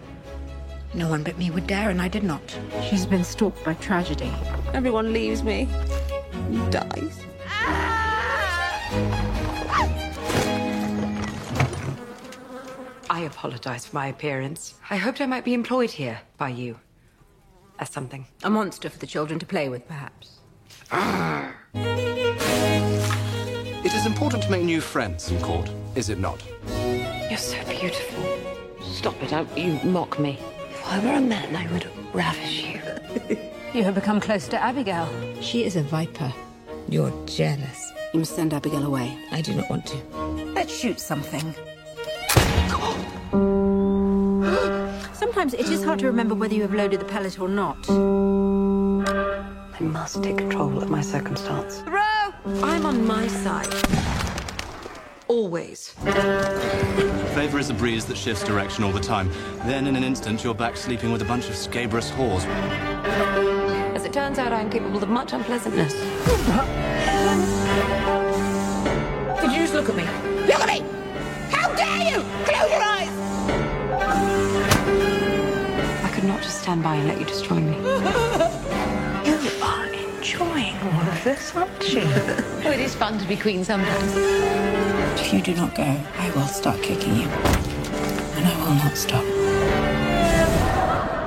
[0.93, 2.41] No one but me would dare, and I did not.
[2.89, 4.33] She's been stalked by tragedy.
[4.73, 5.69] Everyone leaves me.
[6.71, 7.21] Dies.
[13.09, 14.73] I apologize for my appearance.
[14.89, 16.77] I hoped I might be employed here by you.
[17.79, 18.27] As something.
[18.43, 20.34] A monster for the children to play with, perhaps.
[20.91, 21.51] Ah.
[23.83, 26.43] It is important to make new friends in court, is it not?
[27.29, 28.23] You're so beautiful.
[28.83, 30.37] Stop it, don't you mock me.
[30.69, 33.37] If I were a man, I would ravish you.
[33.73, 35.07] you have become close to Abigail.
[35.41, 36.31] She is a viper.
[36.87, 37.91] You're jealous.
[38.13, 39.17] You must send Abigail away.
[39.31, 39.97] I do not want to.
[40.53, 41.41] Let's shoot something.
[45.13, 47.77] Sometimes it is hard to remember whether you have loaded the pellet or not.
[49.77, 51.83] I must take control of my circumstance.
[51.85, 52.33] Row!
[52.63, 53.67] I'm on my side.
[55.27, 55.89] Always.
[57.33, 59.29] Favor is a breeze that shifts direction all the time.
[59.65, 62.45] Then, in an instant, you're back sleeping with a bunch of scabrous whores.
[63.93, 65.91] As it turns out, I'm capable of much unpleasantness.
[69.41, 70.05] Did you just look at me?
[70.47, 70.85] Look at me!
[71.51, 72.23] How dare you!
[72.45, 73.09] Close your eyes!
[76.01, 78.31] I could not just stand by and let you destroy me.
[80.25, 82.01] you are enjoying all of this, aren't you?
[82.05, 84.13] oh, it is fun to be queen sometimes.
[85.19, 87.27] If you do not go, I will start kicking you.
[87.27, 89.23] And I will not stop.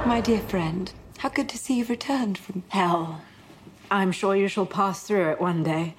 [0.07, 3.21] My dear friend, how good to see you've returned from hell.
[3.91, 5.95] I'm sure you shall pass through it one day.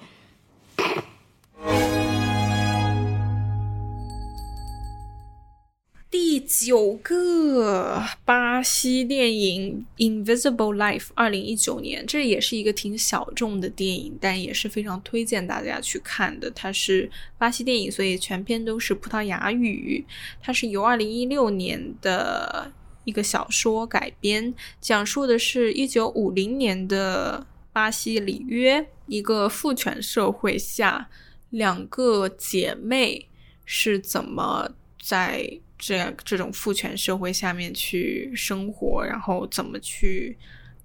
[6.50, 9.86] 九个巴西电影
[10.26, 16.50] 《Invisible Life》，二零一九年，这也是一个挺小众的电影，但也是非常推荐大家去看的。
[16.50, 20.04] 它是巴西电影，所以全篇都是葡萄牙语。
[20.42, 22.72] 它是由二零一六年的
[23.04, 31.08] 一个小说改编，讲述的是一九五零年的巴西里约一个父权社会下，
[31.50, 33.28] 两个姐妹
[33.64, 35.60] 是怎么在。
[35.80, 40.36] 这这种父权社会下面去生活，然后怎么去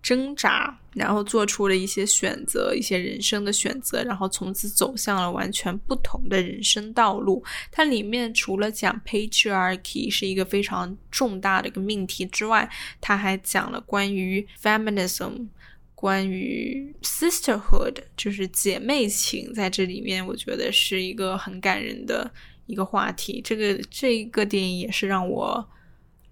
[0.02, 7.44] 挣扎，然后做出了一些选择，一些人生的选择，然后从此走向了完全不同的人生道路。
[7.72, 12.70] 它里面除了讲 patriarchy 是一个非常重大的一个命题之外，
[13.02, 15.48] 它还讲了关于 feminism，
[15.94, 22.32] 关于 sisterhood，就是姐妹情，在这里面我觉得是一个很感人的。
[22.66, 25.68] 一个话题，这个这一个电影也是让我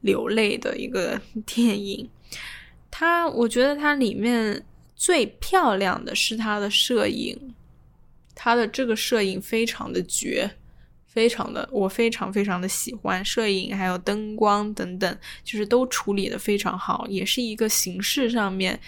[0.02, 2.10] 流泪的一个 电影。
[2.90, 4.66] 它，我觉得它里面
[4.96, 7.54] 最漂亮的是它的摄影，
[8.36, 10.50] 它的这个摄影非常的绝，
[11.08, 18.80] 非常的，我非常非常的喜欢摄影，还有灯光等等，就是都处理的非常好，也是一个形式上面。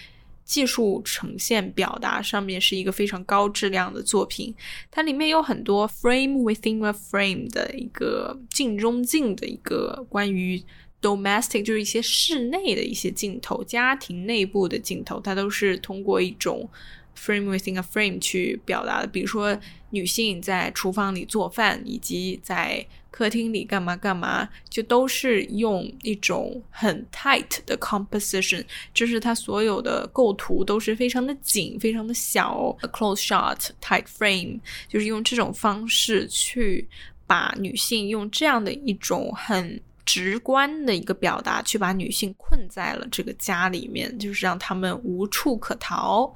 [0.46, 4.54] 技术呈现表达上面是一个非常高质量的作品，
[4.90, 10.62] 它里面有很多 frame within a frame 的一个镜中镜的一个关于
[11.02, 16.68] domestic 就是一些室内的一些镜头，家庭内部的镜头，它都是通过一种
[17.18, 19.06] frame within a frame 去表达的。
[19.08, 19.58] 比如说
[19.90, 22.86] 女性在厨房里做饭，以及在
[23.16, 28.62] 客厅里干嘛干嘛，就都是用一种很 tight 的 composition，
[28.92, 36.86] 就是它所有的构图都是非常的紧，非常的小，a，close shot tight frame，就是用这种方式去
[37.26, 46.30] 把女性用这样的一种很直观的一个表达，去把女性困在了这个家里面，就是让他们无处可逃，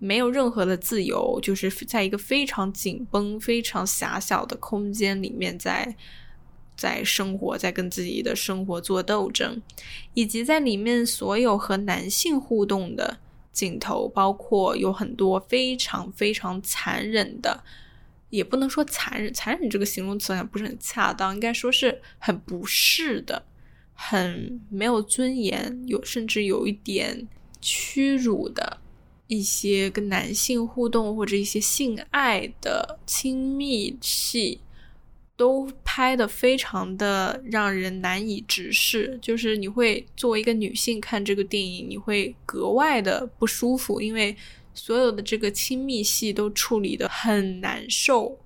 [0.00, 5.94] 没有任何的自由，就是在一个非常紧绷、非常狭小的空间里面在。
[6.76, 9.60] 在生活，在跟自己的生活做斗争，
[10.14, 13.18] 以及在里面所有和男性互动的
[13.52, 17.62] 镜头，包括有很多非常非常残忍的，
[18.30, 23.44] 也不能说残忍，残忍这个形容词好像不是很恰当，应该说是很不适的，
[23.92, 27.28] 很没有尊严，有甚至有一点
[27.60, 28.78] 屈辱的
[29.28, 34.60] 一些跟男性互动或者一些性爱的亲密戏。
[35.36, 44.36] 都拍的非常的让人难以直视，就是你会作为一个女性看这个电影，你会格外的不舒服，因为
[44.72, 48.38] 所有的这个亲密戏都处理的很难受，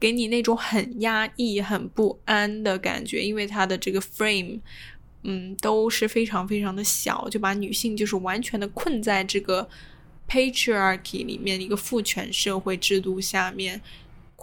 [0.00, 4.58] 给你那种很压抑、很不安的感觉，因为它的这个 frame，
[5.22, 9.68] 嗯，都是非常非常的小，就把女性就是完全的困在这个
[10.28, 13.80] patriarchy 里面一个父权社会制度下面。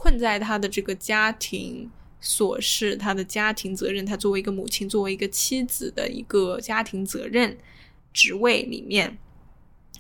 [0.02, 1.92] 困在他的这个家庭
[2.24, 7.58] 琐事，他的家庭责任，他作为一个母亲，作为一个妻子的一个家庭责任
[8.14, 9.18] 职位里面，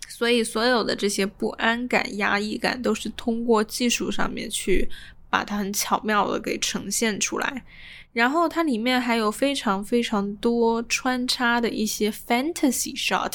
[0.08, 4.88] 所以所有的这些不安感、压抑感，都是通过技术上面去
[5.30, 7.66] 把它很巧妙的给呈现出来。
[8.14, 13.34] 然后它里面还有非常非常多穿插的一些 fantasy shot，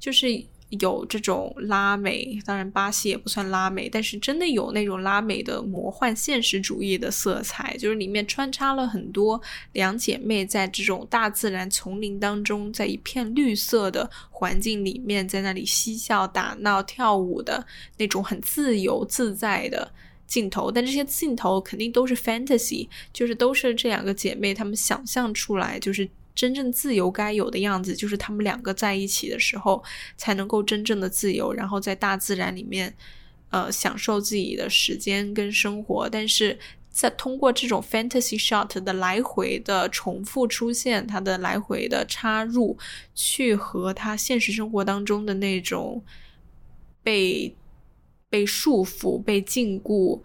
[0.00, 0.46] 就是。
[0.80, 9.40] 有这种拉美，当然巴西也不算拉美，但是真的有那种拉美的魔幻现实主义的色彩，就是里面穿插了很多
[9.72, 17.66] 两姐妹在这种大自然丛林当中，在一片绿色的环境里面，在那里嬉笑打闹、跳舞的
[17.96, 19.90] 那种很自由自在的
[20.26, 20.70] 镜头。
[20.70, 26.06] 但这些镜头肯定都是 fantasy，就是都是这两个姐妹她们想象出来，就是。
[26.38, 29.82] 真正自由该有的样子，就是他们两个在一起的时候，
[30.16, 32.94] 才能够真正的自由，然后在大自然里面，
[33.50, 36.08] 呃，享受自己的时间跟生活。
[36.08, 36.56] 但是
[36.92, 42.78] 在通过这种 fantasy shot 的来回的重复出现，它的来回的插入，
[43.16, 46.00] 去和他现实生活当中的那种
[47.02, 47.52] 被
[48.30, 50.20] 被束缚、被禁锢、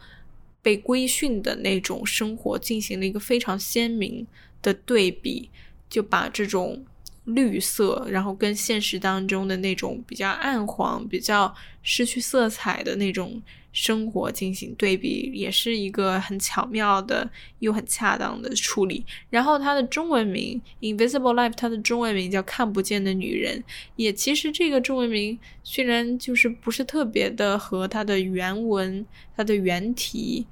[0.61, 4.27] 被规训的那种生活进行了一个非常鲜明
[4.61, 5.49] 的对比。
[5.93, 6.83] 就把这种
[7.25, 13.39] 绿色，然后跟现实当中的那种比较暗黄、比较失去色彩的那种
[13.71, 17.29] 生活进行对比，也是一个很巧妙的
[17.59, 19.05] 又很恰当的处理。
[19.29, 20.59] 然后它的中文名
[20.97, 23.59] 《Invisible Life》，它的中文名叫《看不见的女人》，
[23.95, 29.05] 也其实这个中文名虽然就是不是特别的和它的原文、
[29.37, 30.47] 它的原题。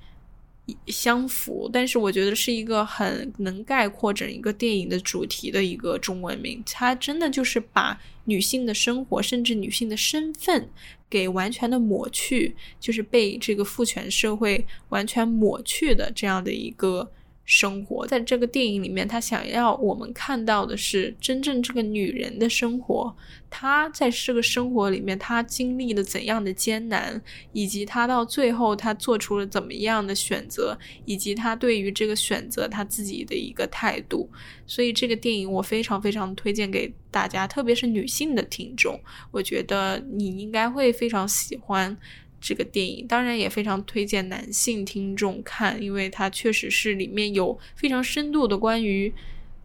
[0.87, 6.63] 相符，但是我觉得是一个很能概括整一个电影的主题的一个中文名。
[6.65, 10.69] 它真的就是把女性的生活，甚至女性的身份
[11.09, 17.11] 给完全的抹去，就是被这个父权社会完全抹去的这样的一个。
[17.43, 23.15] 生活在这个电影里面，他想要我们看到的是真正这个女人的生活。
[23.49, 27.21] 她在这个生活里面，她经历了怎样的艰难，
[27.51, 34.29] 以及她到最后她做出了怎么样的选择，以及她对于这个选择她自己的一个态度。
[34.65, 38.97] 所以这个电影我非常非常推荐给大家，特别是女性的听众，
[39.31, 41.97] 我觉得你应该会非常喜欢。
[42.41, 49.13] 这个电影当然也非常推荐男性听众看，因为它确实是里面有非常深度的关于，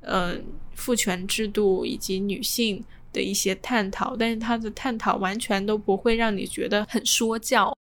[0.02, 0.36] 呃，
[0.74, 7.74] 父权制度以及女性的一些探讨，但是它的探讨完全都不会让你觉得很说教。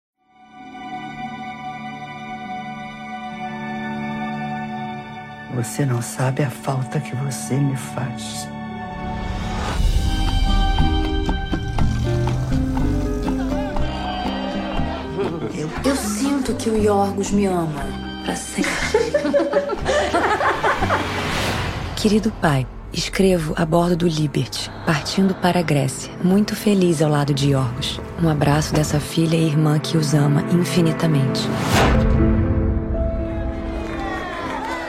[15.58, 17.86] Eu sinto que o Yorgos me ama.
[18.26, 18.72] para sempre.
[21.96, 27.34] Querido pai, escrevo a bordo do Liberty, partindo para a Grécia, muito feliz ao lado
[27.34, 28.00] de Yorgos.
[28.22, 31.48] Um abraço dessa filha e irmã que os ama infinitamente.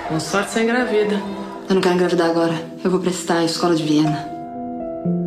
[0.08, 1.20] Com sorte você engravida.
[1.68, 2.54] Eu não quero engravidar agora.
[2.82, 4.28] Eu vou prestar a escola de Viena.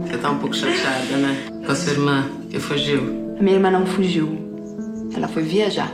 [0.06, 1.38] Você tá um pouco chateada, né?
[1.66, 3.36] Com a sua irmã, que fugiu.
[3.40, 4.49] A minha irmã não fugiu.
[5.16, 5.92] Ela foi viajar.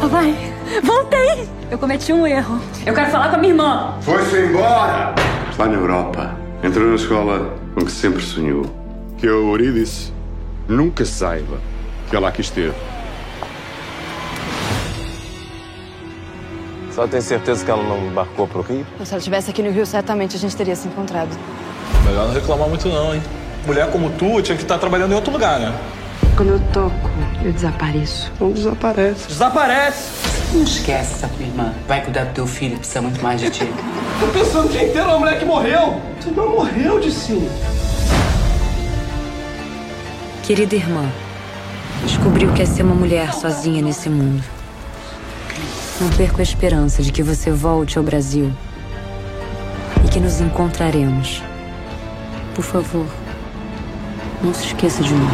[0.00, 0.34] Papai,
[0.82, 1.48] voltei!
[1.70, 2.60] Eu cometi um erro.
[2.84, 3.94] Eu quero falar com a minha irmã.
[4.00, 5.14] Foi-se embora!
[5.50, 6.36] Está na Europa.
[6.62, 8.64] Entrou na escola com que sempre sonhou.
[9.18, 10.12] Que a Eurídice
[10.68, 11.58] nunca saiba
[12.10, 12.74] que ela aqui esteve.
[16.92, 18.86] Só tem certeza que ela não embarcou pro Rio?
[19.04, 21.30] Se ela estivesse aqui no Rio, certamente a gente teria se encontrado.
[22.06, 23.22] Melhor não reclamar muito não, hein?
[23.66, 25.74] Mulher como tu tinha que estar trabalhando em outro lugar, né?
[26.36, 27.10] Quando eu toco,
[27.44, 28.30] eu desapareço.
[28.38, 29.26] Não desaparece.
[29.26, 30.10] Desaparece!
[30.52, 31.72] Não esquece essa tua irmã.
[31.88, 33.64] Vai cuidar do teu filho, precisa muito mais de ti.
[34.20, 36.00] Tô pensando o dia inteiro na mulher que morreu.
[36.22, 37.48] Tu não morreu de sim.
[40.44, 41.10] Querida irmã,
[42.04, 44.44] descobri o que é ser uma mulher sozinha nesse mundo.
[46.00, 48.52] Não perco a esperança de que você volte ao Brasil
[50.04, 51.42] e que nos encontraremos.
[52.54, 53.06] Por favor,
[54.42, 55.30] não se esqueça de mim.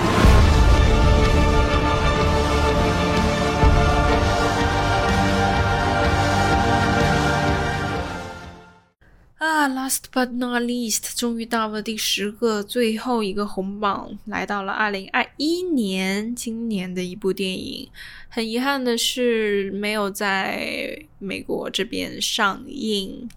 [9.39, 17.89] 啊，Last but not least，终于到了第十个最后一个红榜，来到了二零二一年今年的一部电影。
[18.29, 23.29] 很遗憾的是，没有在美国这边上映，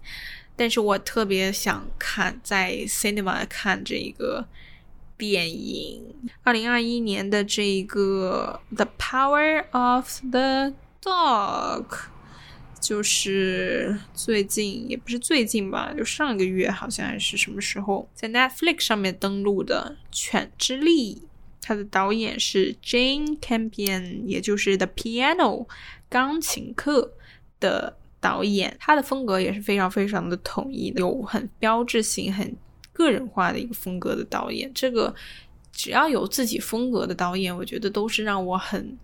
[0.54, 4.46] 但是我特别想看在 cinema 看这一个
[5.16, 6.02] 电影。
[6.42, 11.86] 二零二一年的这一个《The Power of the Dog》。
[12.78, 21.16] 就是最近也不是最近吧，就上个月好像还是什么时候，在 Netflix 上面登录的《犬之力》，
[21.60, 25.64] 它的导演是 Jane Campion，也就是《The Piano》
[26.08, 27.14] 钢琴课
[27.58, 28.76] 的导演。
[28.78, 32.54] 他的风格也是非常非常的统一，有很标志性、很
[32.96, 34.70] 个人化的一个风格的导演。
[34.74, 35.14] 这个
[35.72, 38.96] 只要有自己风格的导演，我觉得都是让我很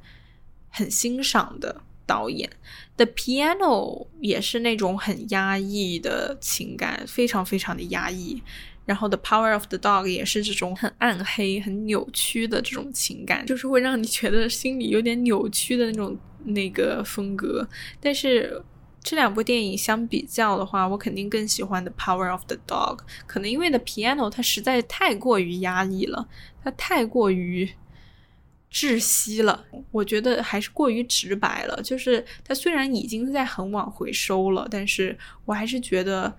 [0.70, 1.82] 很欣赏的。
[2.04, 2.50] 导演
[2.96, 8.42] 的 Piano 也是那种很压抑的情感，非常非常的压抑。
[8.84, 17.66] 然后 The Power of the Dog 也是这种很暗黑、很扭曲的这种情感，就是会让你觉得心里有点扭曲的那种那个风格。
[18.00, 18.60] 但是
[19.02, 26.28] 这两部电影相比较的话，我肯定更喜欢 The Power of the Dog，可能因为 The Piano 它实在太过于压抑了，
[26.62, 27.70] 它太过于。
[28.74, 31.78] 窒息了，我觉得还是过于直白了。
[31.82, 36.34] 就是它虽然已经在很往回收了，但是我还是觉得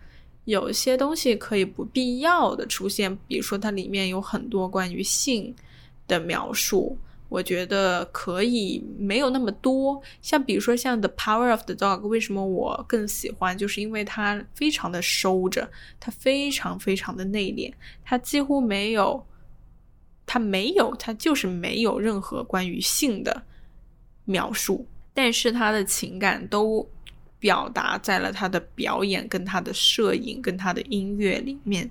[0.45, 3.16] 有些东西可以不必要的出现。
[3.28, 5.55] 比如说，它里面有很多关于性
[6.07, 6.97] 的描述，
[7.34, 10.02] 我觉得可以没有那么多。
[10.22, 13.58] 像比如说像《The Power of the Dog》，为什么我更喜欢？
[13.58, 15.70] 就是因为它非常的收着，
[16.00, 17.74] 它非常非常的内敛，
[18.04, 19.26] 它几乎没有。
[20.26, 23.44] 他没有，他就是没有任何关于性的
[24.24, 26.90] 描述，但是他的情感都
[27.40, 31.86] 表达在了他的表演、跟他的摄影、跟他的音乐里面。《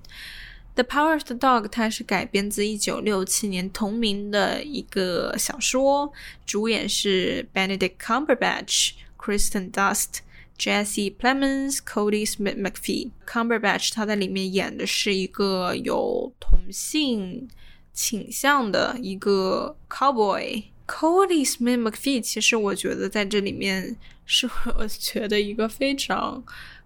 [0.74, 6.12] The Power of the Dog》它是改编自一九六七年同名的一个小说，
[6.46, 10.18] 主演是 Benedict Cumberbatch、Kristen Dust、
[10.58, 13.10] Jesse Plemons、Cody Smith McPhee。
[13.26, 17.48] Cumberbatch 他在里面演的是一个有同性。
[17.94, 23.94] 倾向的一个 cowboy，Cody Smith McPhee，其实我觉得在这里面
[24.24, 24.48] 是
[24.78, 26.42] 我觉得一个非常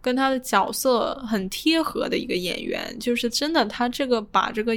[0.07, 4.73] 跟他的角色很贴合的一个演员，就是真的他这个把这个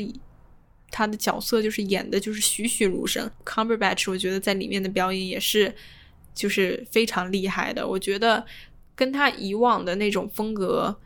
[0.90, 3.30] 他的角色就是演的就是栩栩如生。
[3.46, 5.72] Cumberbatch 我觉得在里面的表演也是
[6.34, 8.44] 就是非常厉害的，我觉得
[8.96, 11.00] 跟他以往的那种风格。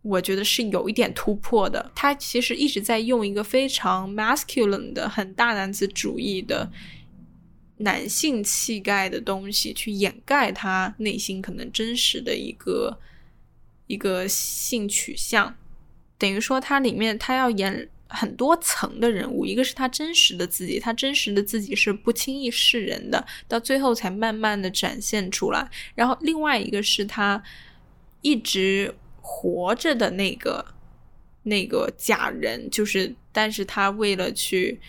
[0.00, 1.92] 我觉得是有一点突破的。
[1.94, 6.68] 他其实一直在用一个非常 masculine 的、很大男子主义的
[7.76, 12.98] 男性气概的东西，去掩盖他内心可能真实的一个
[13.92, 15.54] 一个性取向。
[16.18, 25.70] 等于说，他里面他要演很多层的人物，一个是他真实的自己，他真实的自己是不轻易示人的，到最后才慢慢的展现出来。
[25.94, 27.42] 然后另外一个是他
[28.20, 28.94] 一直。
[29.24, 30.66] 活着的那个
[31.44, 34.80] 那个假人，就是，但是他为了去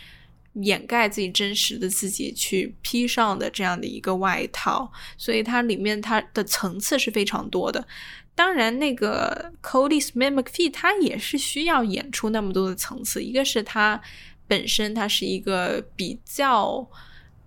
[0.54, 7.88] 掩盖自己真实的自己去披上的这样的一个外套，所以它里面它的层次是非常多的。
[8.36, 14.02] 当然，那个 Cody Smith McPhee 他也是需要演出那么多的层次，一个是他
[14.48, 16.88] 本身他是一个比较，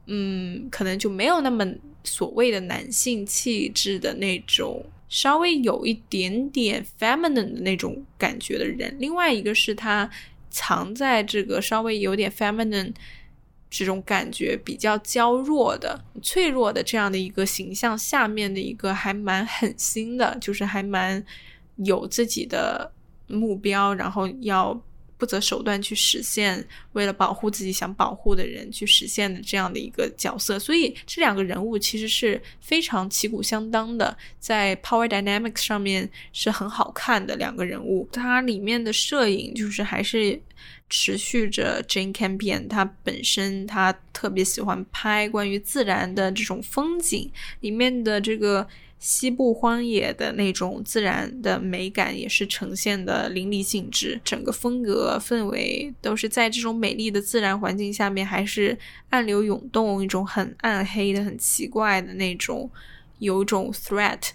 [0.07, 1.67] 嗯，可能就没有那么
[2.05, 4.85] 所谓的男性气质的那种。
[5.09, 10.11] 稍微有一点点 feminine 的那种感觉的人，另外一个是他
[10.51, 12.93] 藏在这个稍微有点 feminine
[13.77, 21.25] 这种感觉比较娇弱的、脆弱的这样的一个形象下面的一个还蛮狠心的，就是还蛮
[21.77, 22.91] 有自己的
[23.27, 24.81] 目标，然后要。
[25.19, 26.63] 不择手段去实现，
[26.93, 38.07] 为了保护自己想保护的人去实现的这样的一个角色，所以这两个人物其实是非常旗鼓相当的，在 Power Dynamics 上面是很好看的两个人物。
[38.13, 40.39] 它里面的摄影就是还是
[40.89, 47.31] 持续着 Jane Campion，他本身他特别喜欢拍关于自然的这种风景，
[47.61, 48.67] 里面的这个。
[48.99, 58.77] 西部荒野的那种自然的美感也是呈现的淋漓尽致，整个风格氛围都是在这种美丽的自然环境下面，还是
[59.11, 62.71] 暗流涌动，一种很暗黑的、很奇怪的那种，
[63.19, 64.31] 有种 threat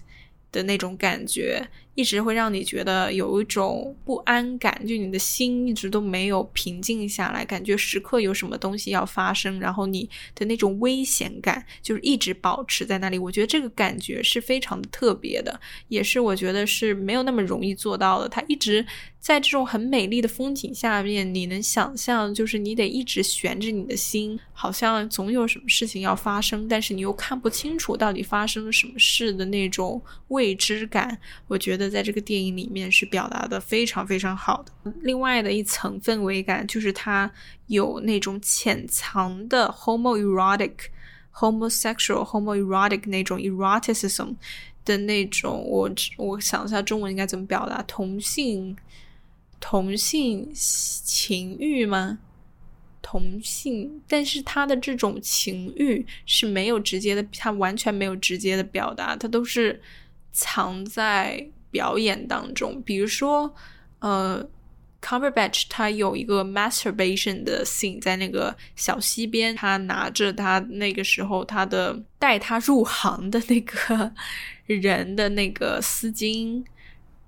[0.52, 1.68] 的那种感觉。
[1.96, 13.20] 一直会让你觉得有一种不安感，就你的心一直都没有平静下来，感觉时刻有什么东西要发生，然后你的那种危险感就是一直保持在那里。
[13.20, 18.30] 我觉得这个感觉是非常特别的，也是我觉得是没有那么容易做到的。
[18.30, 18.86] 它一直。
[19.22, 31.16] 在这种很美丽的风景下面，你能想象，就是你得一直悬着你的心，好像总有什么事情要发生，但是你又看不清楚到底发生了什么事的那种未知感。
[31.48, 34.92] 我觉得在这个电影里面是表达的非常非常好的。
[35.02, 37.32] 另外的一层氛围感，就是它
[37.68, 40.72] 有那种潜藏的 homoerotic、
[41.36, 44.36] homosexual、homoerotic 那种 eroticism
[44.84, 45.64] 的那种。
[45.70, 48.76] 我我想一下中文应该怎么表达，同性。
[49.62, 52.20] 同性情欲吗？
[53.02, 59.82] 同性，但是他的这种情欲是没有直接的，他完全没有直接的表达，他都是
[60.32, 62.82] 藏在表演当中。
[62.84, 63.54] 比如说，
[64.00, 64.48] 呃
[65.02, 74.12] ，Cumberbatch 他有一个 masturbation 的 scene，在那个小溪边，他拿着他那个时候他的带他入行的那个
[74.66, 76.64] 人的那个丝巾。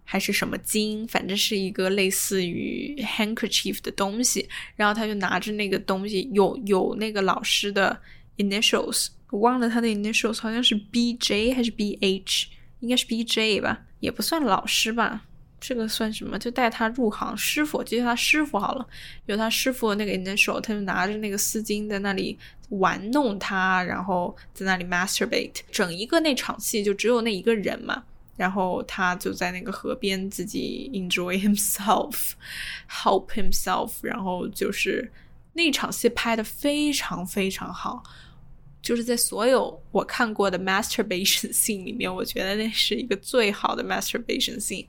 [0.03, 7.99] 还是什么巾，反正是一个类似于 handkerchief 的东西，然后他就拿着那个东西，有有那个老师的
[8.37, 12.47] initials，我忘了他的 initials，好像是 B J 还是 B H，
[12.81, 15.25] 应该是 B J 吧，也不算老师吧，
[15.59, 16.37] 这个算什么？
[16.37, 18.85] 就带他入行，师傅，就叫他师傅好了，
[19.27, 22.37] 有他师傅那个 initial，他就拿着那个丝巾在那里
[22.69, 28.03] 玩弄他，然后在那里 masturbate，整一个那场戏就只有那一个人嘛。
[28.35, 35.11] 然后他就在那个河边自己 enjoy himself，help himself，然后就是
[35.53, 38.01] 那场戏拍的非常非常好，
[38.81, 44.87] 就是在所有我看过的 masturbation scene 里面，我觉得那是一个最好的 masturbation scene。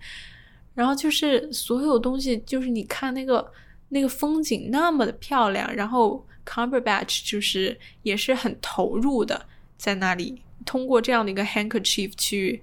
[0.75, 3.53] 然后就是所有东西，就是你看那个
[3.91, 12.63] 那个风景那么的漂亮，然后 Cumberbatch 就是也是很投入的在那里，通过这样的一个 handkerchief 去。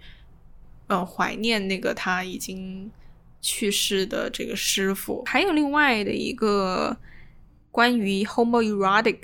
[0.91, 2.91] 呃，怀念那个他已经
[3.39, 5.23] 去世的这个师傅。
[5.25, 6.97] 还有另外的一个
[7.71, 9.21] 关于 homoerotic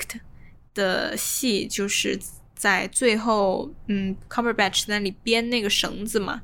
[0.74, 2.18] 的戏，就是
[2.56, 6.42] 在最后，嗯，Cumberbatch 那里编那个绳子嘛，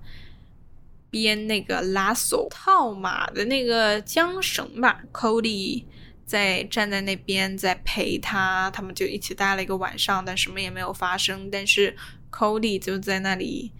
[1.09, 5.05] 编那个 lasso 套马的那个缰绳吧。
[5.13, 5.85] Cody
[6.25, 11.49] 在站在那边在陪他，他们就一起待了一个晚上，但什么也没有发生。
[11.49, 11.95] 但是
[12.29, 13.71] Cody 就在那里。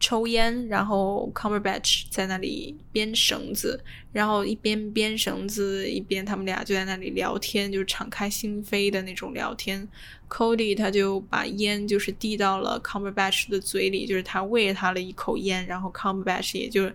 [0.00, 3.78] 抽烟，然后 Cumberbatch 在那里编绳子，
[4.12, 9.86] 然后一边编绳子一边他们俩就在那里聊天，就是敞开心扉的那种聊天。
[10.30, 16.90] Cody 他就把烟就是递到了 Cumberbatch 的嘴里，就是他喂他了一口烟，然后 Cumberbatch 也就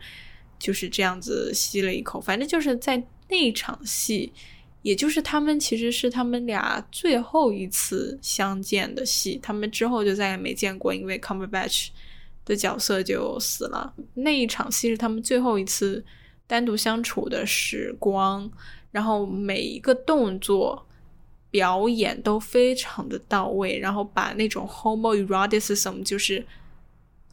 [0.58, 2.20] 就是这样子吸了一口。
[2.20, 4.34] 反正就是在那场戏，
[4.82, 11.90] 也就是他们其实是他们俩最后一次相见的戏，他们之后就再也没见过，因为 Cumberbatch。
[12.46, 13.94] 的角色就死了。
[14.14, 16.06] 那一场戏是他们最后一次
[16.48, 18.50] 单独相处的时光，
[18.92, 20.88] 然后每一个动作
[21.50, 26.46] 表演都非常的到位，然后把那种 homoeroticism 就是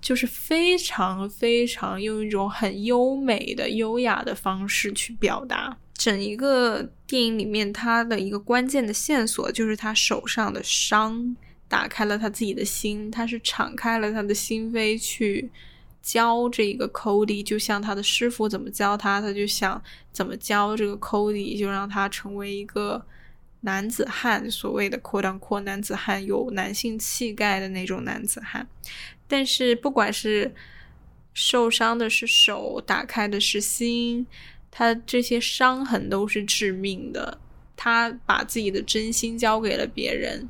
[0.00, 5.76] 就是非常非常用一种很优美的优雅的方式去表达。
[5.94, 11.36] 整一个电影里面，他的一个关键的线索就是他手上的伤
[11.72, 15.50] 打开了他自己的心，他是敞开了他的心扉去
[16.02, 23.02] 教这个 Cody，就像他的师傅怎么教他，他就想怎么教这个 Cody，就让他成为一个
[23.62, 28.68] 男子汉，所谓的扩张扩男子汉，有男性气概的那种男子汉。
[29.26, 30.54] 但是不管是
[31.32, 34.26] 受伤的是手，打开的是心。
[34.70, 37.38] 他这些伤痕都是致命的。
[37.74, 40.48] 他把自己的真心交给了别人，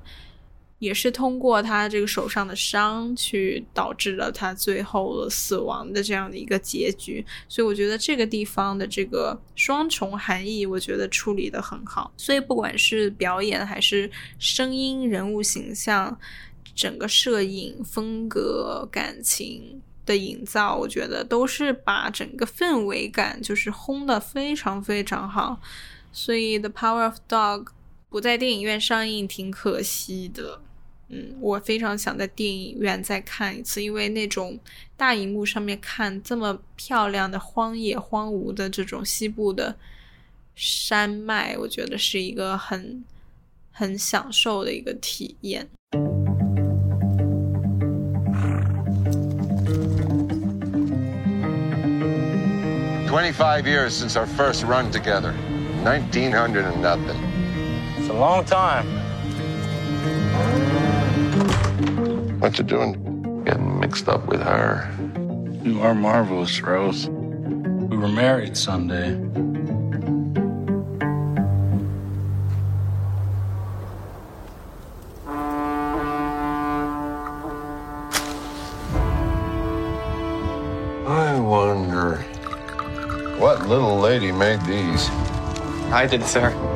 [0.83, 7.25] 也是通过他这个手上的伤，去导致了他最后的死亡的这样的一个结局。
[7.49, 12.13] 所以我觉得这个地方的这个双重含义，我觉得处理的很好。
[12.17, 14.11] 所以不管是表演还是
[14.41, 16.19] 声音、人物形象、
[16.75, 19.81] 整个摄影风格、感情。
[20.05, 25.61] 的营造，我觉得都是把整个氛围感就是烘的非常非常好，
[26.11, 27.65] 所以《The Power of Dog》
[28.11, 30.61] 不在电影院上映挺可惜的。
[31.15, 34.59] 嗯，我非常想在电影院再看一次，因为那种
[34.97, 39.77] 大荧幕上面看这么漂亮的荒野荒芜的这种西部的
[40.55, 43.05] 山脉，我觉得是一个很
[43.73, 45.69] 很享受的一个体验。
[53.07, 55.35] Twenty-five years since our first run together.
[55.85, 57.21] Nineteen hundred and nothing.
[57.99, 59.02] It's a long time.
[62.43, 63.45] What you doing?
[63.45, 64.91] Getting mixed up with her.
[65.63, 67.09] You are marvelous, Rose.
[67.09, 69.13] We were married Sunday.
[81.07, 82.17] I wonder
[83.39, 85.09] what little lady made these.
[85.93, 86.72] I did, sir.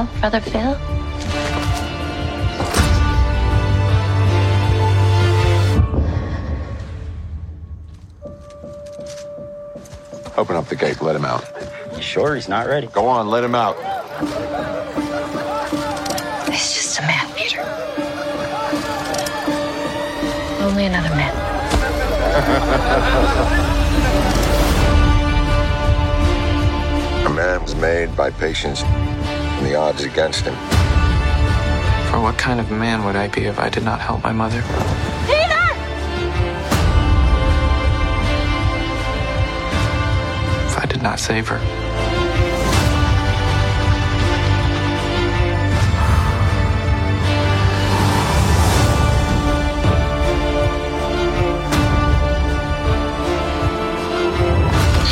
[0.00, 0.70] Well, Brother Phil?
[10.38, 11.02] Open up the gate.
[11.02, 11.44] Let him out.
[11.94, 12.86] You sure he's not ready?
[12.86, 13.28] Go on.
[13.28, 13.76] Let him out.
[16.48, 17.60] He's just a man, Peter.
[20.64, 21.36] Only another man.
[27.26, 29.09] A man was made by patience and
[29.70, 30.54] the odds against him.
[32.10, 34.62] For what kind of man would I be if I did not help my mother?
[35.26, 35.66] Peter!
[40.66, 41.60] If I did not save her?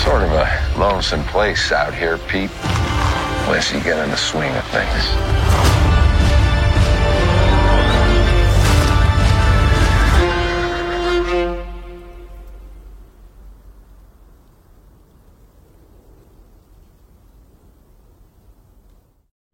[0.02, 2.50] Sort of a lonesome place out here, Pete.
[3.48, 5.04] Unless you get in the swing of things.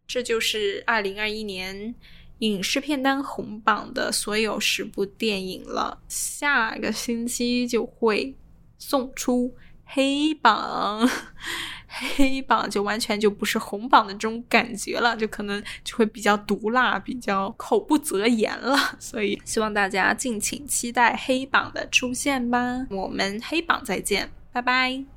[0.09, 1.95] 这就是二零二一年
[2.38, 6.03] 影视片单红榜的所有十部电影了。
[6.09, 8.36] 下个星期就会
[8.76, 11.09] 送出黑榜，
[12.16, 18.76] 黑榜就完全就不是红榜的这种感觉了，就可能就会比较毒辣，比较口不择言了。
[18.99, 22.86] 所以希望大家敬请期待黑榜的出现吧。
[22.90, 25.13] 我们黑榜再见，拜拜。